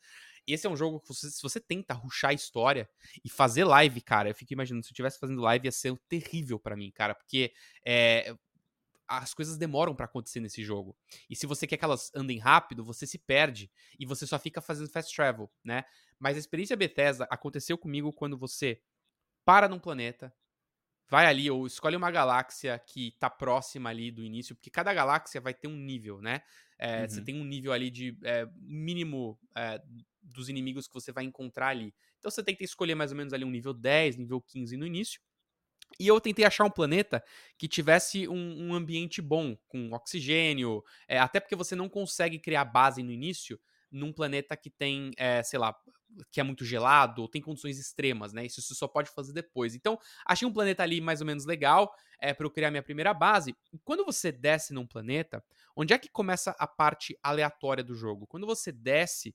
Esse 0.47 0.67
é 0.67 0.71
um 0.71 0.77
jogo 0.77 1.01
que 1.01 1.09
você, 1.09 1.31
se 1.31 1.43
você 1.43 1.61
tenta 1.61 1.95
ruxar 1.95 2.31
a 2.31 2.35
história 2.35 2.89
e 3.25 3.29
fazer 3.29 3.65
live, 3.65 4.01
cara, 4.01 4.31
eu 4.31 4.35
fico 4.35 4.53
imaginando, 4.53 4.85
se 4.85 4.89
eu 4.89 4.93
estivesse 4.93 5.19
fazendo 5.19 5.43
live 5.43 5.67
ia 5.67 5.73
ser 5.73 5.97
terrível 6.09 6.59
para 6.59 6.77
mim, 6.77 6.91
cara, 6.91 7.15
porque 7.15 7.53
é, 7.87 8.35
as 9.11 9.35
coisas 9.35 9.57
demoram 9.57 9.93
para 9.93 10.05
acontecer 10.05 10.39
nesse 10.39 10.63
jogo. 10.63 10.97
E 11.29 11.35
se 11.35 11.45
você 11.45 11.67
quer 11.67 11.77
que 11.77 11.85
elas 11.85 12.13
andem 12.15 12.39
rápido, 12.39 12.85
você 12.85 13.09
se 13.09 13.19
perde 13.19 13.69
e 13.99 14.07
você 14.07 14.25
só 14.25 14.39
fica 14.39 14.61
fazendo 14.61 14.89
fast 14.89 15.15
travel, 15.15 15.51
né? 15.65 15.85
Mas 16.17 16.37
a 16.37 16.39
experiência 16.39 16.77
Bethesda 16.77 17.27
aconteceu 17.29 17.77
comigo 17.77 18.13
quando 18.13 18.39
você 18.39 18.81
para 19.45 19.69
num 19.69 19.81
planeta, 19.81 20.33
vai 21.09 21.27
ali 21.27 21.51
ou 21.51 21.67
escolhe 21.67 21.97
uma 21.97 22.11
galáxia 22.11 22.79
que 22.79 23.17
tá 23.19 23.29
próxima 23.29 23.91
ali 23.91 24.13
do 24.13 24.25
início, 24.25 24.55
porque 24.55 24.71
cada 24.71 24.95
galáxia 24.95 25.41
vai 25.41 25.53
ter 25.53 25.67
um 25.67 25.77
nível, 25.77 26.21
né? 26.21 26.43
É, 26.79 27.03
uhum. 27.03 27.09
Você 27.09 27.21
tem 27.21 27.35
um 27.35 27.45
nível 27.45 27.73
ali 27.73 27.91
de 27.91 28.17
é, 28.23 28.49
mínimo 28.61 29.37
é, 29.57 29.83
dos 30.23 30.49
inimigos 30.49 30.87
que 30.87 30.95
você 30.95 31.11
vai 31.11 31.25
encontrar 31.25 31.69
ali. 31.69 31.93
Então 32.21 32.31
você 32.31 32.45
tem 32.45 32.55
que 32.55 32.63
escolher 32.63 32.95
mais 32.95 33.11
ou 33.11 33.17
menos 33.17 33.33
ali 33.33 33.45
um 33.45 33.51
nível 33.51 33.75
10, 33.75 34.19
nível 34.19 34.41
15 34.41 34.77
no 34.77 34.87
início. 34.87 35.21
E 36.01 36.07
eu 36.07 36.19
tentei 36.19 36.47
achar 36.47 36.65
um 36.65 36.71
planeta 36.71 37.23
que 37.59 37.69
tivesse 37.69 38.27
um, 38.27 38.69
um 38.69 38.75
ambiente 38.75 39.21
bom, 39.21 39.55
com 39.69 39.93
oxigênio, 39.93 40.83
é, 41.07 41.19
até 41.19 41.39
porque 41.39 41.55
você 41.55 41.77
não 41.77 41.91
consegue 41.91 42.39
criar 42.39 42.65
base 42.65 43.03
no 43.03 43.13
início 43.13 43.61
num 43.93 44.11
planeta 44.11 44.57
que 44.57 44.71
tem, 44.71 45.11
é, 45.19 45.43
sei 45.43 45.59
lá, 45.59 45.77
que 46.33 46.41
é 46.41 46.43
muito 46.43 46.65
gelado, 46.65 47.21
ou 47.21 47.29
tem 47.29 47.43
condições 47.43 47.79
extremas, 47.79 48.33
né? 48.33 48.47
Isso 48.47 48.63
você 48.63 48.75
só 48.75 48.89
pode 48.89 49.11
fazer 49.11 49.35
depois. 49.35 49.75
Então, 49.75 49.99
achei 50.27 50.49
um 50.49 50.53
planeta 50.53 50.83
ali 50.83 51.03
mais 51.03 51.21
ou 51.21 51.27
menos 51.27 51.45
legal 51.45 51.95
é, 52.19 52.33
para 52.33 52.47
eu 52.47 52.51
criar 52.51 52.71
minha 52.71 52.83
primeira 52.83 53.13
base. 53.13 53.55
E 53.71 53.79
quando 53.85 54.03
você 54.03 54.33
desce 54.33 54.73
num 54.73 54.87
planeta, 54.87 55.45
onde 55.77 55.93
é 55.93 55.99
que 55.99 56.09
começa 56.09 56.57
a 56.59 56.67
parte 56.67 57.15
aleatória 57.23 57.85
do 57.85 57.95
jogo? 57.95 58.27
Quando 58.27 58.47
você 58.47 58.73
desce, 58.73 59.35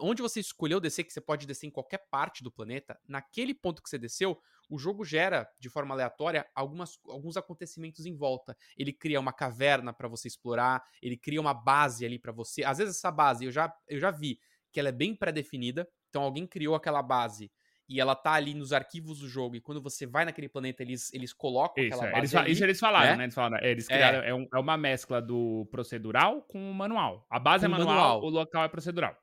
onde 0.00 0.22
você 0.22 0.40
escolheu 0.40 0.80
descer, 0.80 1.04
que 1.04 1.12
você 1.12 1.20
pode 1.20 1.46
descer 1.46 1.66
em 1.66 1.70
qualquer 1.70 2.06
parte 2.10 2.42
do 2.42 2.50
planeta, 2.50 2.98
naquele 3.06 3.54
ponto 3.54 3.82
que 3.82 3.88
você 3.88 3.98
desceu, 3.98 4.40
o 4.68 4.78
jogo 4.78 5.04
gera 5.04 5.48
de 5.58 5.68
forma 5.68 5.94
aleatória 5.94 6.46
algumas, 6.54 6.98
alguns 7.08 7.36
acontecimentos 7.36 8.06
em 8.06 8.16
volta. 8.16 8.56
Ele 8.76 8.92
cria 8.92 9.20
uma 9.20 9.32
caverna 9.32 9.92
para 9.92 10.08
você 10.08 10.28
explorar, 10.28 10.82
ele 11.02 11.16
cria 11.16 11.40
uma 11.40 11.54
base 11.54 12.04
ali 12.04 12.18
para 12.18 12.32
você. 12.32 12.64
Às 12.64 12.78
vezes 12.78 12.96
essa 12.96 13.10
base 13.10 13.44
eu 13.44 13.52
já, 13.52 13.72
eu 13.88 13.98
já 13.98 14.10
vi 14.10 14.38
que 14.72 14.80
ela 14.80 14.88
é 14.88 14.92
bem 14.92 15.14
pré-definida, 15.14 15.88
então 16.08 16.22
alguém 16.22 16.46
criou 16.46 16.74
aquela 16.74 17.02
base 17.02 17.50
e 17.88 18.00
ela 18.00 18.14
tá 18.14 18.32
ali 18.32 18.54
nos 18.54 18.72
arquivos 18.72 19.20
do 19.20 19.28
jogo, 19.28 19.56
e 19.56 19.60
quando 19.60 19.80
você 19.80 20.06
vai 20.06 20.24
naquele 20.24 20.48
planeta, 20.48 20.82
eles, 20.82 21.12
eles 21.12 21.32
colocam 21.32 21.84
isso, 21.84 21.94
aquela 21.94 22.08
é. 22.08 22.12
base. 22.12 22.20
Eles, 22.20 22.34
ali, 22.34 22.52
isso 22.52 22.64
eles 22.64 22.80
falaram, 22.80 23.10
né? 23.10 23.16
né? 23.16 23.24
Eles 23.24 23.34
falaram, 23.34 23.66
eles 23.66 23.90
é. 23.90 23.94
criaram, 23.94 24.18
é. 24.20 24.28
É, 24.30 24.34
um, 24.34 24.48
é, 24.52 24.58
uma 24.58 24.76
mescla 24.76 25.20
do 25.20 25.68
procedural 25.70 26.42
com 26.42 26.70
o 26.70 26.74
manual. 26.74 27.26
A 27.28 27.38
base 27.38 27.66
com 27.66 27.74
é 27.74 27.78
manual, 27.78 27.94
manual, 27.94 28.22
o 28.22 28.28
local 28.30 28.64
é 28.64 28.68
procedural. 28.68 29.16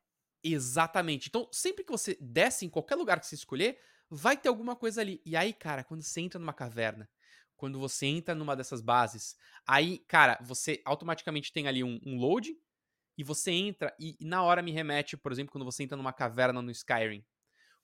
Exatamente. 0.44 1.28
Então, 1.30 1.48
sempre 1.52 1.84
que 1.84 1.92
você 1.92 2.18
desce 2.20 2.66
em 2.66 2.70
qualquer 2.70 2.96
lugar 2.96 3.20
que 3.20 3.28
você 3.28 3.36
escolher, 3.36 3.80
vai 4.10 4.36
ter 4.36 4.50
alguma 4.50 4.76
coisa 4.76 5.02
ali. 5.02 5.22
E 5.26 5.36
aí, 5.36 5.54
cara, 5.54 5.84
quando 5.84 6.02
você 6.02 6.22
entra 6.22 6.40
numa 6.40 6.54
caverna, 6.54 7.10
quando 7.56 7.80
você 7.80 8.08
entra 8.08 8.34
numa 8.34 8.56
dessas 8.56 8.82
bases, 8.82 9.36
aí, 9.68 10.00
cara, 10.08 10.40
você 10.42 10.82
automaticamente 10.84 11.54
tem 11.54 11.68
ali 11.68 11.84
um, 11.84 12.00
um 12.06 12.18
load 12.18 12.56
e 13.18 13.24
você 13.24 13.52
entra 13.52 13.96
e, 14.00 14.18
e, 14.20 14.26
na 14.26 14.44
hora 14.44 14.62
me 14.64 14.72
remete, 14.72 15.18
por 15.18 15.32
exemplo, 15.32 15.52
quando 15.52 15.66
você 15.66 15.84
entra 15.84 15.98
numa 15.98 16.14
caverna 16.14 16.62
no 16.62 16.72
Skyrim, 16.72 17.26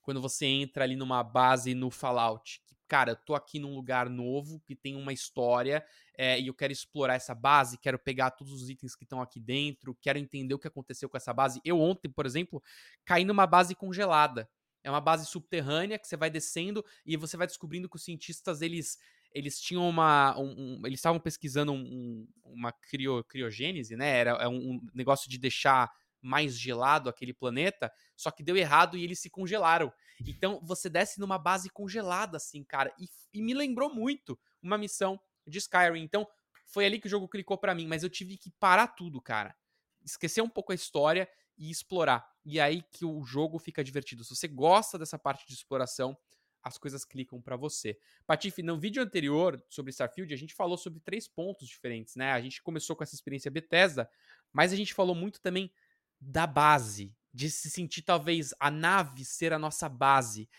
quando 0.01 0.21
você 0.21 0.45
entra 0.47 0.85
ali 0.85 0.95
numa 0.97 1.23
base 1.23 1.75
no 1.75 1.91
Fallout, 1.91 2.61
que, 2.67 2.76
cara, 2.87 3.11
eu 3.11 3.15
tô 3.15 3.35
aqui 3.35 3.59
num 3.59 3.75
lugar 3.75 4.09
novo 4.09 4.59
que 4.65 4.75
tem 4.75 4.95
uma 4.95 5.13
história 5.13 5.85
é, 6.17 6.39
e 6.39 6.47
eu 6.47 6.53
quero 6.53 6.73
explorar 6.73 7.15
essa 7.15 7.35
base, 7.35 7.77
quero 7.77 7.99
pegar 7.99 8.31
todos 8.31 8.53
os 8.53 8.69
itens 8.69 8.95
que 8.95 9.03
estão 9.03 9.21
aqui 9.21 9.39
dentro, 9.39 9.97
quero 10.01 10.17
entender 10.17 10.53
o 10.53 10.59
que 10.59 10.67
aconteceu 10.67 11.09
com 11.09 11.17
essa 11.17 11.33
base. 11.33 11.61
Eu 11.63 11.79
ontem, 11.79 12.09
por 12.09 12.25
exemplo, 12.25 12.61
caí 13.05 13.25
numa 13.25 13.45
base 13.45 13.75
congelada. 13.75 14.49
É 14.83 14.89
uma 14.89 15.01
base 15.01 15.25
subterrânea 15.25 15.99
que 15.99 16.07
você 16.07 16.15
vai 16.15 16.29
descendo 16.29 16.83
e 17.05 17.17
você 17.17 17.35
vai 17.35 17.45
descobrindo 17.45 17.89
que 17.89 17.97
os 17.97 18.03
cientistas 18.03 18.61
eles 18.61 18.97
eles 19.33 19.59
tinham 19.59 19.87
uma. 19.87 20.37
Um, 20.39 20.79
um, 20.79 20.81
eles 20.85 20.99
estavam 20.99 21.19
pesquisando 21.19 21.71
um, 21.73 22.27
uma 22.43 22.71
crio, 22.71 23.23
criogênese, 23.25 23.95
né? 23.95 24.17
Era 24.17 24.31
é 24.31 24.47
um 24.47 24.81
negócio 24.93 25.29
de 25.29 25.37
deixar 25.37 25.91
mais 26.21 26.57
gelado 26.57 27.09
aquele 27.09 27.33
planeta, 27.33 27.91
só 28.15 28.31
que 28.31 28.43
deu 28.43 28.57
errado 28.57 28.97
e 28.97 29.03
eles 29.03 29.19
se 29.19 29.29
congelaram. 29.29 29.91
Então 30.25 30.59
você 30.63 30.89
desce 30.89 31.19
numa 31.19 31.37
base 31.37 31.69
congelada, 31.69 32.37
assim, 32.37 32.63
cara. 32.63 32.93
E, 32.99 33.07
e 33.33 33.41
me 33.41 33.53
lembrou 33.53 33.93
muito 33.93 34.39
uma 34.61 34.77
missão 34.77 35.19
de 35.45 35.57
Skyrim. 35.57 36.01
Então 36.01 36.27
foi 36.65 36.85
ali 36.85 36.99
que 36.99 37.07
o 37.07 37.09
jogo 37.09 37.27
clicou 37.27 37.57
para 37.57 37.73
mim, 37.73 37.87
mas 37.87 38.03
eu 38.03 38.09
tive 38.09 38.37
que 38.37 38.51
parar 38.59 38.87
tudo, 38.87 39.21
cara. 39.21 39.55
Esquecer 40.03 40.41
um 40.41 40.49
pouco 40.49 40.71
a 40.71 40.75
história 40.75 41.29
e 41.57 41.69
explorar. 41.69 42.27
E 42.45 42.59
aí 42.59 42.81
que 42.81 43.05
o 43.05 43.23
jogo 43.23 43.59
fica 43.59 43.83
divertido. 43.83 44.23
Se 44.23 44.35
você 44.35 44.47
gosta 44.47 44.97
dessa 44.97 45.17
parte 45.17 45.47
de 45.47 45.53
exploração, 45.53 46.17
as 46.63 46.77
coisas 46.77 47.05
clicam 47.05 47.41
para 47.41 47.55
você. 47.55 47.97
Patife, 48.25 48.61
no 48.61 48.77
vídeo 48.77 49.01
anterior 49.01 49.63
sobre 49.69 49.91
Starfield, 49.91 50.33
a 50.33 50.37
gente 50.37 50.53
falou 50.53 50.77
sobre 50.77 50.99
três 50.99 51.27
pontos 51.27 51.67
diferentes, 51.67 52.15
né? 52.15 52.31
A 52.31 52.41
gente 52.41 52.61
começou 52.61 52.95
com 52.95 53.03
essa 53.03 53.15
experiência 53.15 53.49
Bethesda, 53.49 54.09
mas 54.51 54.73
a 54.73 54.75
gente 54.75 54.93
falou 54.93 55.15
muito 55.15 55.41
também 55.41 55.71
da 56.19 56.47
base, 56.47 57.13
de 57.33 57.49
se 57.49 57.69
sentir 57.69 58.01
talvez 58.01 58.53
a 58.59 58.71
nave 58.71 59.23
ser 59.23 59.53
a 59.53 59.59
nossa 59.59 59.87
base. 59.87 60.49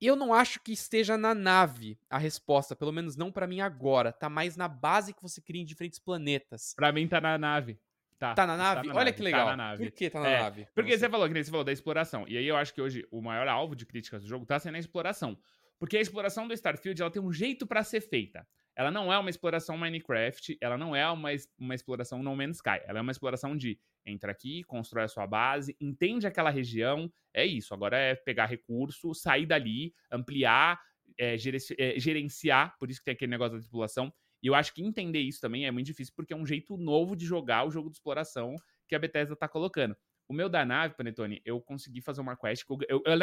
Eu 0.00 0.14
não 0.14 0.32
acho 0.32 0.60
que 0.60 0.72
esteja 0.72 1.18
na 1.18 1.34
nave 1.34 1.98
a 2.08 2.18
resposta, 2.18 2.76
pelo 2.76 2.92
menos 2.92 3.16
não 3.16 3.32
para 3.32 3.46
mim 3.48 3.60
agora. 3.60 4.12
Tá 4.12 4.28
mais 4.28 4.56
na 4.56 4.68
base 4.68 5.12
que 5.12 5.22
você 5.22 5.40
cria 5.40 5.60
em 5.60 5.64
diferentes 5.64 5.98
planetas. 5.98 6.72
Para 6.76 6.92
mim 6.92 7.08
tá 7.08 7.20
na 7.20 7.36
nave. 7.36 7.78
Tá, 8.18 8.34
tá 8.34 8.46
na 8.46 8.56
nave? 8.56 8.82
Tá 8.82 8.88
na 8.88 8.94
Olha 8.94 9.04
nave, 9.06 9.16
que 9.16 9.22
legal. 9.22 9.46
Tá 9.46 9.56
na 9.56 9.64
nave. 9.70 9.84
Por 9.84 9.92
que 9.92 10.10
tá 10.10 10.20
na 10.20 10.28
é, 10.28 10.42
nave? 10.42 10.68
Porque 10.74 10.98
você 10.98 11.08
falou, 11.08 11.28
que 11.28 11.44
você 11.44 11.50
falou 11.50 11.64
da 11.64 11.72
exploração. 11.72 12.24
E 12.28 12.36
aí 12.36 12.46
eu 12.46 12.56
acho 12.56 12.74
que 12.74 12.80
hoje 12.80 13.06
o 13.10 13.20
maior 13.20 13.46
alvo 13.46 13.76
de 13.76 13.86
críticas 13.86 14.22
do 14.22 14.28
jogo 14.28 14.44
tá 14.44 14.58
sendo 14.58 14.74
a 14.76 14.78
exploração. 14.78 15.38
Porque 15.78 15.96
a 15.96 16.00
exploração 16.00 16.48
do 16.48 16.54
Starfield 16.54 17.00
ela 17.00 17.10
tem 17.10 17.22
um 17.22 17.32
jeito 17.32 17.66
para 17.66 17.84
ser 17.84 18.00
feita. 18.00 18.46
Ela 18.78 18.92
não 18.92 19.12
é 19.12 19.18
uma 19.18 19.28
exploração 19.28 19.76
Minecraft, 19.76 20.56
ela 20.60 20.78
não 20.78 20.94
é 20.94 21.04
uma, 21.10 21.30
uma 21.58 21.74
exploração 21.74 22.22
No 22.22 22.36
Man's 22.36 22.58
Sky. 22.58 22.80
Ela 22.86 23.00
é 23.00 23.02
uma 23.02 23.10
exploração 23.10 23.56
de 23.56 23.76
entra 24.06 24.30
aqui, 24.30 24.62
constrói 24.62 25.02
a 25.02 25.08
sua 25.08 25.26
base, 25.26 25.76
entende 25.80 26.28
aquela 26.28 26.48
região, 26.48 27.12
é 27.34 27.44
isso. 27.44 27.74
Agora 27.74 27.98
é 27.98 28.14
pegar 28.14 28.46
recurso, 28.46 29.12
sair 29.14 29.46
dali, 29.46 29.92
ampliar, 30.12 30.80
é, 31.18 31.34
é, 31.34 31.98
gerenciar, 31.98 32.78
por 32.78 32.88
isso 32.88 33.00
que 33.00 33.06
tem 33.06 33.14
aquele 33.14 33.32
negócio 33.32 33.56
da 33.56 33.60
tripulação. 33.60 34.14
E 34.40 34.46
eu 34.46 34.54
acho 34.54 34.72
que 34.72 34.80
entender 34.80 35.22
isso 35.22 35.40
também 35.40 35.66
é 35.66 35.72
muito 35.72 35.86
difícil, 35.86 36.14
porque 36.14 36.32
é 36.32 36.36
um 36.36 36.46
jeito 36.46 36.76
novo 36.76 37.16
de 37.16 37.26
jogar 37.26 37.66
o 37.66 37.72
jogo 37.72 37.90
de 37.90 37.96
exploração 37.96 38.54
que 38.86 38.94
a 38.94 38.98
Bethesda 39.00 39.34
tá 39.34 39.48
colocando. 39.48 39.96
O 40.28 40.32
meu 40.32 40.48
da 40.48 40.64
nave, 40.64 40.94
Panetone, 40.94 41.42
eu 41.44 41.60
consegui 41.60 42.00
fazer 42.00 42.20
uma 42.20 42.36
quest. 42.36 42.64
Eu, 42.88 43.02
eu, 43.04 43.18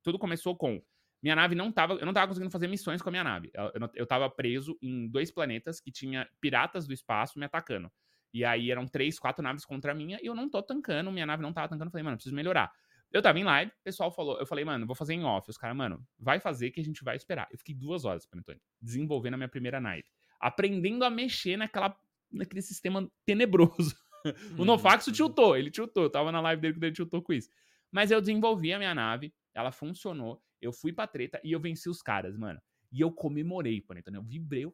tudo 0.00 0.16
começou 0.16 0.56
com 0.56 0.80
minha 1.22 1.36
nave 1.36 1.54
não 1.54 1.70
tava. 1.70 1.94
Eu 1.94 2.06
não 2.06 2.12
tava 2.12 2.28
conseguindo 2.28 2.50
fazer 2.50 2.66
missões 2.66 3.00
com 3.00 3.08
a 3.08 3.12
minha 3.12 3.24
nave. 3.24 3.50
Eu, 3.54 3.72
eu, 3.74 3.90
eu 3.94 4.06
tava 4.06 4.28
preso 4.28 4.76
em 4.82 5.08
dois 5.08 5.30
planetas 5.30 5.80
que 5.80 5.92
tinha 5.92 6.28
piratas 6.40 6.86
do 6.86 6.92
espaço 6.92 7.38
me 7.38 7.44
atacando. 7.44 7.90
E 8.34 8.44
aí 8.44 8.70
eram 8.70 8.86
três, 8.86 9.18
quatro 9.18 9.42
naves 9.42 9.64
contra 9.64 9.92
a 9.92 9.94
minha 9.94 10.18
e 10.22 10.26
eu 10.26 10.34
não 10.34 10.48
tô 10.48 10.62
tancando, 10.62 11.12
minha 11.12 11.26
nave 11.26 11.42
não 11.42 11.52
tava 11.52 11.68
tancando. 11.68 11.88
Eu 11.88 11.92
falei, 11.92 12.04
mano, 12.04 12.16
preciso 12.16 12.34
melhorar. 12.34 12.72
Eu 13.12 13.20
tava 13.20 13.38
em 13.38 13.44
live, 13.44 13.70
o 13.70 13.84
pessoal 13.84 14.10
falou, 14.10 14.38
eu 14.38 14.46
falei, 14.46 14.64
mano, 14.64 14.86
vou 14.86 14.96
fazer 14.96 15.12
em 15.12 15.22
off. 15.22 15.48
Os 15.50 15.58
caras, 15.58 15.76
mano, 15.76 16.02
vai 16.18 16.40
fazer 16.40 16.70
que 16.70 16.80
a 16.80 16.84
gente 16.84 17.04
vai 17.04 17.14
esperar. 17.14 17.46
Eu 17.52 17.58
fiquei 17.58 17.74
duas 17.74 18.06
horas, 18.06 18.24
Panetone, 18.24 18.58
desenvolvendo 18.80 19.34
a 19.34 19.36
minha 19.36 19.48
primeira 19.48 19.78
night. 19.78 20.10
Aprendendo 20.40 21.04
a 21.04 21.10
mexer 21.10 21.58
naquela, 21.58 21.94
naquele 22.32 22.62
sistema 22.62 23.06
tenebroso. 23.26 23.94
o 24.58 24.64
Nofax 24.64 25.06
uhum. 25.06 25.12
tiltou, 25.12 25.56
ele 25.56 25.70
tiltou. 25.70 26.04
Eu 26.04 26.10
tava 26.10 26.32
na 26.32 26.40
live 26.40 26.62
dele 26.62 26.74
quando 26.74 26.84
ele 26.84 26.94
tiltou 26.94 27.20
com 27.20 27.34
isso. 27.34 27.50
Mas 27.90 28.10
eu 28.10 28.18
desenvolvi 28.18 28.72
a 28.72 28.78
minha 28.78 28.94
nave, 28.94 29.34
ela 29.52 29.70
funcionou. 29.70 30.42
Eu 30.62 30.72
fui 30.72 30.92
pra 30.92 31.06
treta 31.06 31.40
e 31.44 31.52
eu 31.52 31.60
venci 31.60 31.88
os 31.90 32.00
caras, 32.00 32.36
mano. 32.36 32.60
E 32.90 33.00
eu 33.00 33.10
comemorei, 33.12 33.80
Panetone. 33.80 34.16
Eu 34.16 34.22
vibrei. 34.22 34.66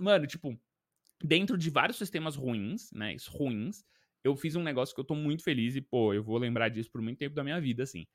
Mano, 0.00 0.26
tipo, 0.26 0.58
dentro 1.22 1.58
de 1.58 1.70
vários 1.70 1.98
sistemas 1.98 2.36
ruins, 2.36 2.90
né? 2.92 3.16
Ruins, 3.28 3.84
eu 4.22 4.36
fiz 4.36 4.56
um 4.56 4.62
negócio 4.62 4.94
que 4.94 5.00
eu 5.00 5.04
tô 5.04 5.14
muito 5.14 5.42
feliz 5.44 5.76
e, 5.76 5.80
pô, 5.80 6.14
eu 6.14 6.22
vou 6.22 6.38
lembrar 6.38 6.68
disso 6.68 6.90
por 6.90 7.02
muito 7.02 7.18
tempo 7.18 7.34
da 7.34 7.44
minha 7.44 7.60
vida, 7.60 7.82
assim. 7.82 8.06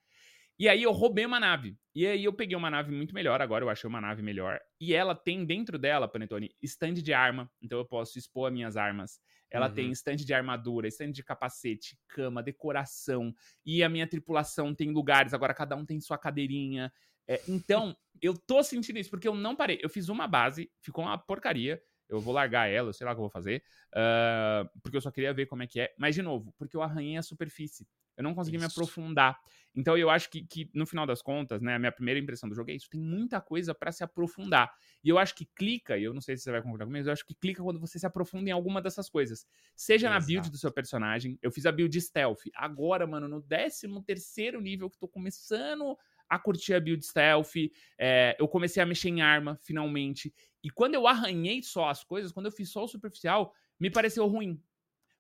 E 0.60 0.68
aí 0.68 0.84
eu 0.84 0.92
roubei 0.92 1.26
uma 1.26 1.40
nave. 1.40 1.78
E 1.96 2.06
aí 2.06 2.26
eu 2.26 2.34
peguei 2.34 2.58
uma 2.58 2.70
nave 2.70 2.92
muito 2.92 3.16
melhor, 3.16 3.42
agora 3.42 3.64
eu 3.64 3.70
achei 3.70 3.88
uma 3.88 4.02
nave 4.02 4.22
melhor. 4.22 4.60
E 4.80 4.94
ela 4.94 5.16
tem 5.16 5.46
dentro 5.46 5.80
dela, 5.80 6.06
Panetone, 6.06 6.54
stand 6.62 6.96
de 6.96 7.14
arma. 7.14 7.50
Então 7.62 7.80
eu 7.80 7.86
posso 7.86 8.20
expor 8.20 8.48
as 8.48 8.54
minhas 8.54 8.76
armas. 8.76 9.22
Ela 9.50 9.68
uhum. 9.68 9.74
tem 9.74 9.92
stand 9.92 10.18
de 10.18 10.34
armadura, 10.34 10.90
stand 10.90 11.12
de 11.12 11.24
capacete, 11.24 11.98
cama, 12.10 12.44
decoração. 12.44 13.34
E 13.66 13.82
a 13.82 13.88
minha 13.88 14.06
tripulação 14.06 14.76
tem 14.76 14.92
lugares, 14.92 15.34
agora 15.34 15.54
cada 15.54 15.78
um 15.78 15.86
tem 15.86 16.00
sua 16.02 16.18
cadeirinha. 16.18 16.92
É, 17.26 17.42
então, 17.48 17.96
eu 18.22 18.38
tô 18.38 18.62
sentindo 18.62 19.00
isso, 19.00 19.10
porque 19.10 19.28
eu 19.28 19.36
não 19.36 19.56
parei. 19.56 19.80
Eu 19.82 19.90
fiz 19.90 20.10
uma 20.10 20.28
base, 20.28 20.70
ficou 20.82 21.06
uma 21.06 21.18
porcaria. 21.18 21.82
Eu 22.10 22.20
vou 22.20 22.34
largar 22.34 22.68
ela, 22.68 22.92
sei 22.92 23.06
lá 23.06 23.12
o 23.12 23.16
que 23.16 23.20
eu 23.20 23.24
vou 23.24 23.30
fazer. 23.30 23.64
Uh, 23.94 24.68
porque 24.82 24.98
eu 24.98 25.02
só 25.02 25.12
queria 25.12 25.32
ver 25.32 25.46
como 25.46 25.64
é 25.64 25.68
que 25.68 25.80
é. 25.80 25.94
Mas, 25.98 26.16
de 26.16 26.24
novo, 26.24 26.54
porque 26.58 26.76
eu 26.76 26.82
arranhei 26.82 27.18
a 27.18 27.22
superfície. 27.22 27.88
Eu 28.20 28.24
não 28.24 28.36
consegui 28.36 28.58
isso. 28.58 28.66
me 28.66 28.70
aprofundar. 28.70 29.40
Então 29.74 29.98
eu 29.98 30.10
acho 30.10 30.30
que, 30.30 30.44
que, 30.46 30.70
no 30.74 30.86
final 30.86 31.08
das 31.08 31.22
contas, 31.22 31.62
né, 31.62 31.76
a 31.76 31.80
minha 31.80 31.92
primeira 31.92 32.20
impressão 32.20 32.50
do 32.50 32.54
jogo 32.54 32.70
é 32.70 32.74
isso, 32.74 32.90
tem 32.90 33.00
muita 33.00 33.40
coisa 33.40 33.74
para 33.74 33.94
se 33.94 34.04
aprofundar. 34.04 34.70
E 35.02 35.08
eu 35.08 35.18
acho 35.18 35.34
que 35.34 35.46
clica, 35.56 35.98
e 35.98 36.04
eu 36.04 36.14
não 36.14 36.20
sei 36.20 36.36
se 36.36 36.44
você 36.44 36.52
vai 36.52 36.62
concordar 36.62 36.84
comigo, 36.84 37.00
mas 37.00 37.08
eu 37.08 37.14
acho 37.14 37.26
que 37.26 37.34
clica 37.34 37.64
quando 37.64 37.80
você 37.80 37.98
se 37.98 38.06
aprofunda 38.06 38.50
em 38.50 38.52
alguma 38.52 38.82
dessas 38.82 39.10
coisas. 39.10 39.48
Seja 39.74 40.08
Exato. 40.08 40.20
na 40.20 40.26
build 40.26 40.52
do 40.52 40.58
seu 40.58 40.70
personagem, 40.70 41.40
eu 41.42 41.50
fiz 41.50 41.66
a 41.66 41.72
build 41.72 42.02
stealth. 42.02 42.42
Agora, 42.54 43.08
mano, 43.08 43.30
no 43.30 43.42
13 43.42 43.88
terceiro 44.06 44.60
nível 44.60 44.90
que 44.90 45.00
tô 45.00 45.08
começando 45.08 45.98
a 46.28 46.38
curtir 46.38 46.74
a 46.74 46.80
build 46.82 47.06
stealth, 47.06 47.56
é, 47.98 48.36
eu 48.38 48.50
comecei 48.50 48.84
a 48.84 48.86
mexer 48.86 49.08
em 49.08 49.22
arma, 49.22 49.58
finalmente. 49.62 50.34
E 50.62 50.70
quando 50.70 50.96
eu 50.96 51.08
arranhei 51.08 51.64
só 51.64 51.88
as 51.88 52.04
coisas, 52.04 52.34
quando 52.34 52.48
eu 52.48 52.52
fiz 52.52 52.70
só 52.70 52.84
o 52.84 52.88
superficial, 52.88 53.54
me 53.80 53.90
pareceu 53.90 54.28
ruim. 54.28 54.62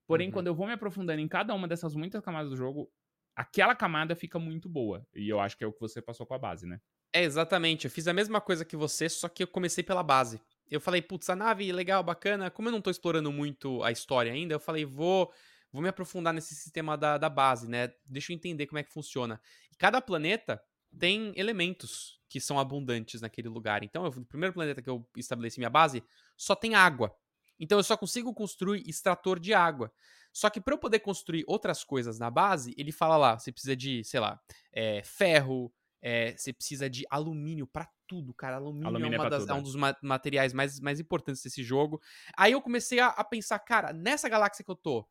Porém, 0.10 0.30
uhum. 0.30 0.34
quando 0.34 0.48
eu 0.48 0.56
vou 0.56 0.66
me 0.66 0.74
aprofundando 0.74 1.22
em 1.22 1.28
cada 1.28 1.54
uma 1.54 1.68
dessas 1.68 1.94
muitas 1.94 2.20
camadas 2.24 2.50
do 2.50 2.58
jogo, 2.58 2.92
aquela 3.36 3.76
camada 3.76 4.16
fica 4.16 4.40
muito 4.40 4.68
boa. 4.68 5.06
E 5.14 5.30
eu 5.30 5.40
acho 5.40 5.56
que 5.56 5.64
é 5.64 5.68
o 5.68 5.72
que 5.72 5.80
você 5.80 6.02
passou 6.02 6.26
com 6.26 6.34
a 6.34 6.40
base, 6.40 6.66
né? 6.66 6.82
É, 7.14 7.22
exatamente. 7.22 7.86
Eu 7.86 7.92
fiz 7.92 8.08
a 8.08 8.14
mesma 8.14 8.42
coisa 8.42 8.66
que 8.66 8.76
você, 8.76 9.08
só 9.08 9.30
que 9.30 9.44
eu 9.44 9.48
comecei 9.48 9.84
pela 9.84 10.02
base. 10.02 10.42
Eu 10.68 10.82
falei, 10.82 11.00
putz, 11.00 11.30
a 11.30 11.36
nave 11.36 11.72
legal, 11.72 12.02
bacana. 12.02 12.50
Como 12.50 12.70
eu 12.70 12.72
não 12.72 12.82
tô 12.82 12.90
explorando 12.90 13.32
muito 13.32 13.84
a 13.84 13.92
história 13.92 14.34
ainda, 14.34 14.56
eu 14.56 14.60
falei, 14.60 14.84
vou 14.84 15.32
vou 15.72 15.84
me 15.84 15.90
aprofundar 15.90 16.34
nesse 16.34 16.56
sistema 16.56 16.98
da, 16.98 17.20
da 17.20 17.30
base, 17.30 17.70
né? 17.70 17.94
Deixa 18.04 18.34
eu 18.34 18.36
entender 18.36 18.66
como 18.66 18.80
é 18.80 18.84
que 18.84 18.92
funciona. 18.92 19.40
E 19.72 19.76
cada 19.76 20.02
planeta 20.02 20.60
tem 20.98 21.32
elementos 21.36 22.20
que 22.28 22.42
são 22.42 22.58
abundantes 22.58 23.22
naquele 23.22 23.48
lugar. 23.48 23.84
Então, 23.84 24.06
eu, 24.06 24.12
no 24.12 24.26
primeiro 24.26 24.56
planeta 24.56 24.82
que 24.82 24.90
eu 24.90 25.08
estabeleci 25.16 25.60
minha 25.60 25.70
base, 25.70 26.04
só 26.36 26.56
tem 26.56 26.74
água. 26.74 27.16
Então 27.60 27.78
eu 27.78 27.84
só 27.84 27.98
consigo 27.98 28.34
construir 28.34 28.88
extrator 28.88 29.40
de 29.40 29.54
água. 29.54 29.92
Só 30.32 30.50
que 30.50 30.62
para 30.62 30.74
eu 30.74 30.78
poder 30.78 31.00
construir 31.00 31.44
outras 31.48 31.84
coisas 31.84 32.20
na 32.20 32.30
base, 32.30 32.74
ele 32.78 32.92
fala 32.92 33.18
lá, 33.18 33.40
você 33.40 33.52
precisa 33.52 33.76
de, 33.76 34.04
sei 34.04 34.20
lá, 34.20 34.40
é, 34.72 35.02
ferro, 35.04 35.74
é, 36.02 36.36
você 36.38 36.54
precisa 36.54 36.90
de 36.90 37.06
alumínio 37.10 37.68
para 37.68 37.90
tudo, 38.08 38.34
cara. 38.34 38.58
Alumínio, 38.58 38.88
alumínio 38.88 39.22
é, 39.22 39.26
é, 39.26 39.30
das, 39.30 39.44
tudo, 39.44 39.52
é, 39.52 39.56
um 39.56 39.62
dos 39.62 39.76
ma 39.76 39.96
materiais 40.02 40.54
mais, 40.54 40.80
mais 40.80 41.00
importantes 41.00 41.42
desse 41.44 41.64
jogo. 41.64 42.02
Aí 42.38 42.54
eu 42.54 42.62
comecei 42.62 43.00
a, 43.00 43.08
a, 43.08 43.24
pensar, 43.24 43.60
cara, 43.60 43.92
nessa 43.92 44.30
galáxia 44.30 44.64
que 44.64 44.72
eu 44.72 44.76
tô, 44.76 45.08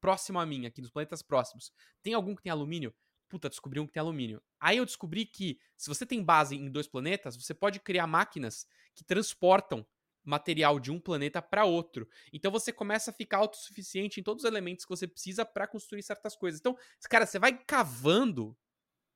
próximo 0.00 0.40
a 0.40 0.46
mim, 0.46 0.66
aqui 0.66 0.80
nos 0.80 0.90
planetas 0.90 1.22
próximos, 1.22 1.72
tem 2.02 2.14
algum 2.14 2.34
que 2.34 2.42
tem 2.42 2.50
alumínio? 2.50 2.94
Puta, 3.28 3.48
descobri 3.48 3.78
um 3.78 3.86
que 3.86 3.92
tem 3.92 4.00
alumínio. 4.00 4.42
Aí 4.58 4.78
eu 4.78 4.84
descobri 4.84 5.24
que 5.24 5.58
se 5.76 5.88
você 5.88 6.04
tem 6.04 6.24
base 6.24 6.56
em 6.56 6.70
dois 6.70 6.88
planetas, 6.88 7.36
você 7.36 7.54
pode 7.54 7.78
criar 7.78 8.06
máquinas 8.06 8.66
que 8.94 9.04
transportam 9.04 9.86
material 10.24 10.78
de 10.78 10.90
um 10.90 11.00
planeta 11.00 11.40
para 11.40 11.64
outro. 11.64 12.08
Então 12.32 12.50
você 12.50 12.72
começa 12.72 13.10
a 13.10 13.14
ficar 13.14 13.38
autossuficiente 13.38 14.20
em 14.20 14.22
todos 14.22 14.44
os 14.44 14.50
elementos 14.50 14.84
que 14.84 14.90
você 14.90 15.06
precisa 15.06 15.44
para 15.44 15.66
construir 15.66 16.02
certas 16.02 16.36
coisas. 16.36 16.60
Então, 16.60 16.76
cara, 17.08 17.26
você 17.26 17.38
vai 17.38 17.56
cavando 17.56 18.56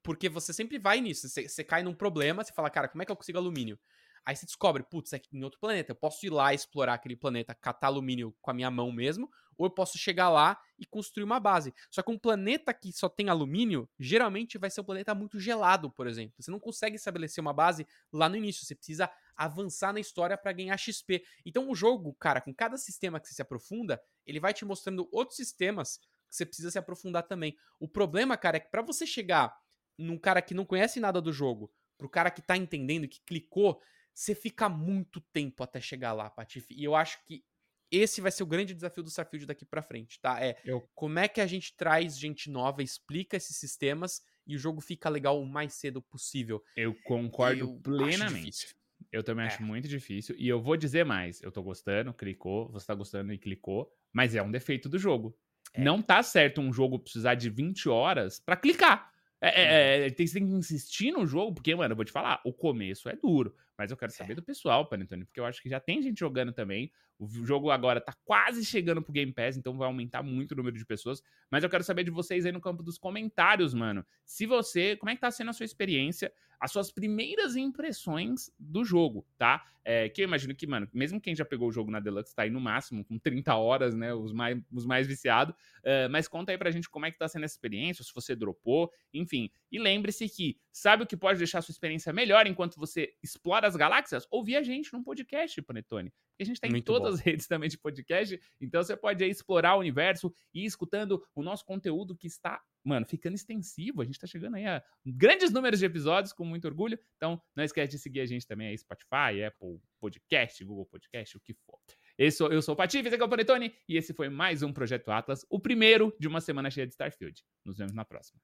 porque 0.02 0.28
você 0.28 0.52
sempre 0.52 0.78
vai 0.78 1.00
nisso. 1.00 1.28
Você, 1.28 1.48
você, 1.48 1.64
cai 1.64 1.82
num 1.82 1.94
problema, 1.94 2.44
você 2.44 2.52
fala, 2.52 2.70
cara, 2.70 2.88
como 2.88 3.02
é 3.02 3.06
que 3.06 3.10
eu 3.10 3.16
consigo 3.16 3.38
alumínio? 3.38 3.78
Aí 4.26 4.34
você 4.34 4.46
descobre, 4.46 4.82
putz, 4.82 5.12
é 5.12 5.20
em 5.32 5.44
outro 5.44 5.58
planeta. 5.58 5.92
Eu 5.92 5.96
posso 5.96 6.24
ir 6.24 6.30
lá 6.30 6.54
explorar 6.54 6.94
aquele 6.94 7.16
planeta, 7.16 7.54
catar 7.54 7.88
alumínio 7.88 8.34
com 8.40 8.50
a 8.50 8.54
minha 8.54 8.70
mão 8.70 8.90
mesmo, 8.90 9.30
ou 9.56 9.66
eu 9.66 9.70
posso 9.70 9.98
chegar 9.98 10.30
lá 10.30 10.58
e 10.78 10.86
construir 10.86 11.24
uma 11.24 11.38
base. 11.38 11.74
Só 11.90 12.02
que 12.02 12.10
um 12.10 12.18
planeta 12.18 12.72
que 12.72 12.92
só 12.92 13.08
tem 13.08 13.28
alumínio, 13.28 13.88
geralmente 13.98 14.56
vai 14.56 14.70
ser 14.70 14.80
um 14.80 14.84
planeta 14.84 15.14
muito 15.14 15.38
gelado, 15.38 15.90
por 15.90 16.06
exemplo. 16.06 16.34
Você 16.38 16.50
não 16.50 16.58
consegue 16.58 16.96
estabelecer 16.96 17.40
uma 17.40 17.52
base 17.52 17.86
lá 18.12 18.28
no 18.28 18.36
início. 18.36 18.64
Você 18.64 18.74
precisa 18.74 19.10
avançar 19.36 19.92
na 19.92 20.00
história 20.00 20.36
para 20.36 20.52
ganhar 20.52 20.76
XP. 20.76 21.24
Então 21.44 21.70
o 21.70 21.74
jogo, 21.74 22.14
cara, 22.14 22.40
com 22.40 22.54
cada 22.54 22.76
sistema 22.76 23.20
que 23.20 23.28
você 23.28 23.34
se 23.34 23.42
aprofunda, 23.42 24.00
ele 24.26 24.40
vai 24.40 24.52
te 24.54 24.64
mostrando 24.64 25.08
outros 25.12 25.36
sistemas 25.36 25.98
que 25.98 26.36
você 26.36 26.46
precisa 26.46 26.70
se 26.70 26.78
aprofundar 26.78 27.24
também. 27.24 27.56
O 27.78 27.88
problema, 27.88 28.36
cara, 28.36 28.56
é 28.56 28.60
que 28.60 28.70
para 28.70 28.82
você 28.82 29.06
chegar 29.06 29.56
num 29.98 30.18
cara 30.18 30.42
que 30.42 30.54
não 30.54 30.64
conhece 30.64 30.98
nada 30.98 31.20
do 31.20 31.32
jogo, 31.32 31.72
pro 31.96 32.08
cara 32.08 32.30
que 32.30 32.42
tá 32.42 32.56
entendendo, 32.56 33.08
que 33.08 33.20
clicou, 33.24 33.80
você 34.12 34.34
fica 34.34 34.68
muito 34.68 35.20
tempo 35.32 35.62
até 35.62 35.80
chegar 35.80 36.12
lá, 36.12 36.30
Patife. 36.30 36.74
E 36.74 36.84
eu 36.84 36.94
acho 36.94 37.24
que 37.24 37.44
esse 37.90 38.20
vai 38.20 38.32
ser 38.32 38.42
o 38.42 38.46
grande 38.46 38.74
desafio 38.74 39.02
do 39.02 39.08
Starfield 39.08 39.46
daqui 39.46 39.64
para 39.64 39.82
frente, 39.82 40.20
tá? 40.20 40.42
É 40.42 40.60
eu... 40.64 40.80
como 40.94 41.18
é 41.18 41.28
que 41.28 41.40
a 41.40 41.46
gente 41.46 41.76
traz 41.76 42.18
gente 42.18 42.50
nova, 42.50 42.82
explica 42.82 43.36
esses 43.36 43.56
sistemas 43.56 44.22
e 44.46 44.56
o 44.56 44.58
jogo 44.58 44.80
fica 44.80 45.08
legal 45.08 45.40
o 45.40 45.46
mais 45.46 45.74
cedo 45.74 46.02
possível. 46.02 46.62
Eu 46.76 46.94
concordo 47.04 47.60
eu 47.60 47.80
plenamente. 47.80 48.74
Eu 49.14 49.22
também 49.22 49.44
é. 49.44 49.46
acho 49.46 49.62
muito 49.62 49.86
difícil. 49.86 50.34
E 50.36 50.48
eu 50.48 50.60
vou 50.60 50.76
dizer 50.76 51.04
mais. 51.04 51.40
Eu 51.40 51.52
tô 51.52 51.62
gostando, 51.62 52.12
clicou, 52.12 52.68
você 52.72 52.84
tá 52.84 52.94
gostando 52.96 53.32
e 53.32 53.38
clicou, 53.38 53.88
mas 54.12 54.34
é 54.34 54.42
um 54.42 54.50
defeito 54.50 54.88
do 54.88 54.98
jogo. 54.98 55.38
É. 55.72 55.80
Não 55.80 56.02
tá 56.02 56.20
certo 56.20 56.60
um 56.60 56.72
jogo 56.72 56.98
precisar 56.98 57.36
de 57.36 57.48
20 57.48 57.88
horas 57.88 58.40
para 58.40 58.56
clicar. 58.56 59.12
É, 59.40 59.46
é, 59.46 60.00
uhum. 60.00 60.06
é, 60.06 60.10
tem, 60.10 60.26
você 60.26 60.38
tem 60.40 60.48
que 60.48 60.54
insistir 60.54 61.12
no 61.12 61.24
jogo, 61.24 61.54
porque, 61.54 61.72
mano, 61.76 61.92
eu 61.92 61.96
vou 61.96 62.04
te 62.04 62.10
falar, 62.10 62.40
o 62.44 62.52
começo 62.52 63.08
é 63.08 63.14
duro. 63.14 63.54
Mas 63.78 63.92
eu 63.92 63.96
quero 63.96 64.10
saber 64.10 64.34
do 64.34 64.42
pessoal, 64.42 64.88
Panetone, 64.88 65.24
porque 65.24 65.38
eu 65.38 65.44
acho 65.44 65.62
que 65.62 65.68
já 65.68 65.78
tem 65.78 66.02
gente 66.02 66.18
jogando 66.18 66.52
também. 66.52 66.90
O 67.16 67.28
jogo 67.28 67.70
agora 67.70 68.00
tá 68.00 68.14
quase 68.24 68.64
chegando 68.64 69.00
pro 69.00 69.12
Game 69.12 69.32
Pass, 69.32 69.56
então 69.56 69.76
vai 69.78 69.86
aumentar 69.86 70.24
muito 70.24 70.52
o 70.52 70.56
número 70.56 70.76
de 70.76 70.84
pessoas. 70.84 71.22
Mas 71.50 71.62
eu 71.62 71.70
quero 71.70 71.84
saber 71.84 72.02
de 72.02 72.10
vocês 72.10 72.44
aí 72.44 72.50
no 72.50 72.60
campo 72.60 72.82
dos 72.82 72.98
comentários, 72.98 73.74
mano. 73.74 74.04
Se 74.24 74.44
você, 74.44 74.96
como 74.96 75.10
é 75.10 75.14
que 75.14 75.20
tá 75.20 75.30
sendo 75.30 75.50
a 75.50 75.52
sua 75.52 75.64
experiência, 75.64 76.32
as 76.60 76.72
suas 76.72 76.90
primeiras 76.90 77.56
impressões 77.56 78.50
do 78.58 78.84
jogo, 78.84 79.26
tá? 79.36 79.64
É, 79.84 80.08
que 80.08 80.22
eu 80.22 80.24
imagino 80.24 80.54
que, 80.54 80.66
mano, 80.66 80.88
mesmo 80.94 81.20
quem 81.20 81.34
já 81.34 81.44
pegou 81.44 81.68
o 81.68 81.72
jogo 81.72 81.90
na 81.90 82.00
Deluxe 82.00 82.34
tá 82.34 82.42
aí 82.42 82.50
no 82.50 82.60
máximo, 82.60 83.04
com 83.04 83.18
30 83.18 83.54
horas, 83.54 83.94
né? 83.94 84.14
Os 84.14 84.32
mais, 84.32 84.58
os 84.72 84.86
mais 84.86 85.06
viciados. 85.06 85.54
Uh, 85.80 86.08
mas 86.10 86.26
conta 86.26 86.52
aí 86.52 86.58
pra 86.58 86.70
gente 86.70 86.88
como 86.88 87.04
é 87.04 87.10
que 87.10 87.18
tá 87.18 87.28
sendo 87.28 87.44
essa 87.44 87.54
experiência, 87.54 88.02
se 88.02 88.14
você 88.14 88.34
dropou, 88.34 88.90
enfim. 89.12 89.50
E 89.70 89.78
lembre-se 89.78 90.26
que, 90.28 90.58
sabe 90.72 91.02
o 91.02 91.06
que 91.06 91.16
pode 91.16 91.38
deixar 91.38 91.58
a 91.58 91.62
sua 91.62 91.72
experiência 91.72 92.12
melhor 92.12 92.46
enquanto 92.46 92.76
você 92.76 93.14
explora 93.22 93.66
as 93.66 93.76
galáxias? 93.76 94.26
Ouvir 94.30 94.56
a 94.56 94.62
gente 94.62 94.92
num 94.92 95.02
podcast, 95.02 95.60
Panetone. 95.60 96.10
Porque 96.30 96.42
a 96.42 96.46
gente 96.46 96.60
tá 96.60 96.66
em 96.66 96.70
Muito 96.70 96.86
todas 96.86 97.10
bom. 97.10 97.14
as 97.14 97.20
redes 97.24 97.46
também 97.46 97.68
de 97.68 97.76
podcast, 97.76 98.40
então 98.60 98.82
você 98.82 98.96
pode 98.96 99.22
aí 99.22 99.30
explorar 99.30 99.76
o 99.76 99.80
universo 99.80 100.32
e 100.52 100.62
ir 100.62 100.66
escutando 100.66 101.22
o 101.34 101.42
nosso 101.42 101.64
conteúdo 101.64 102.16
que 102.16 102.26
está, 102.26 102.60
mano, 102.84 103.06
ficando 103.06 103.34
extensivo. 103.34 104.02
A 104.02 104.04
gente 104.04 104.18
tá 104.18 104.26
chegando 104.26 104.56
aí 104.56 104.66
a 104.66 104.82
grandes 105.04 105.50
números 105.50 105.78
de 105.78 105.86
episódios, 105.86 106.32
com 106.32 106.44
muito 106.44 106.66
orgulho. 106.66 106.98
Então, 107.16 107.40
não 107.56 107.64
esquece 107.64 107.92
de 107.92 107.98
seguir 107.98 108.20
a 108.20 108.26
gente 108.26 108.46
também 108.46 108.68
aí, 108.68 108.78
Spotify, 108.78 109.42
Apple 109.46 109.80
Podcast, 109.98 110.62
Google 110.64 110.86
Podcast, 110.86 111.36
o 111.36 111.40
que 111.40 111.54
for. 111.54 111.78
Eu 112.16 112.30
sou, 112.30 112.52
eu 112.52 112.62
sou 112.62 112.74
o 112.74 112.76
Patife, 112.76 113.08
esse 113.08 113.16
é 113.16 113.24
o 113.24 113.28
Panetone, 113.28 113.74
e 113.88 113.96
esse 113.96 114.12
foi 114.12 114.28
mais 114.28 114.62
um 114.62 114.72
Projeto 114.72 115.10
Atlas, 115.10 115.44
o 115.50 115.58
primeiro 115.58 116.14
de 116.20 116.28
uma 116.28 116.40
semana 116.40 116.70
cheia 116.70 116.86
de 116.86 116.92
Starfield. 116.92 117.42
Nos 117.64 117.78
vemos 117.78 117.94
na 117.94 118.04
próxima. 118.04 118.40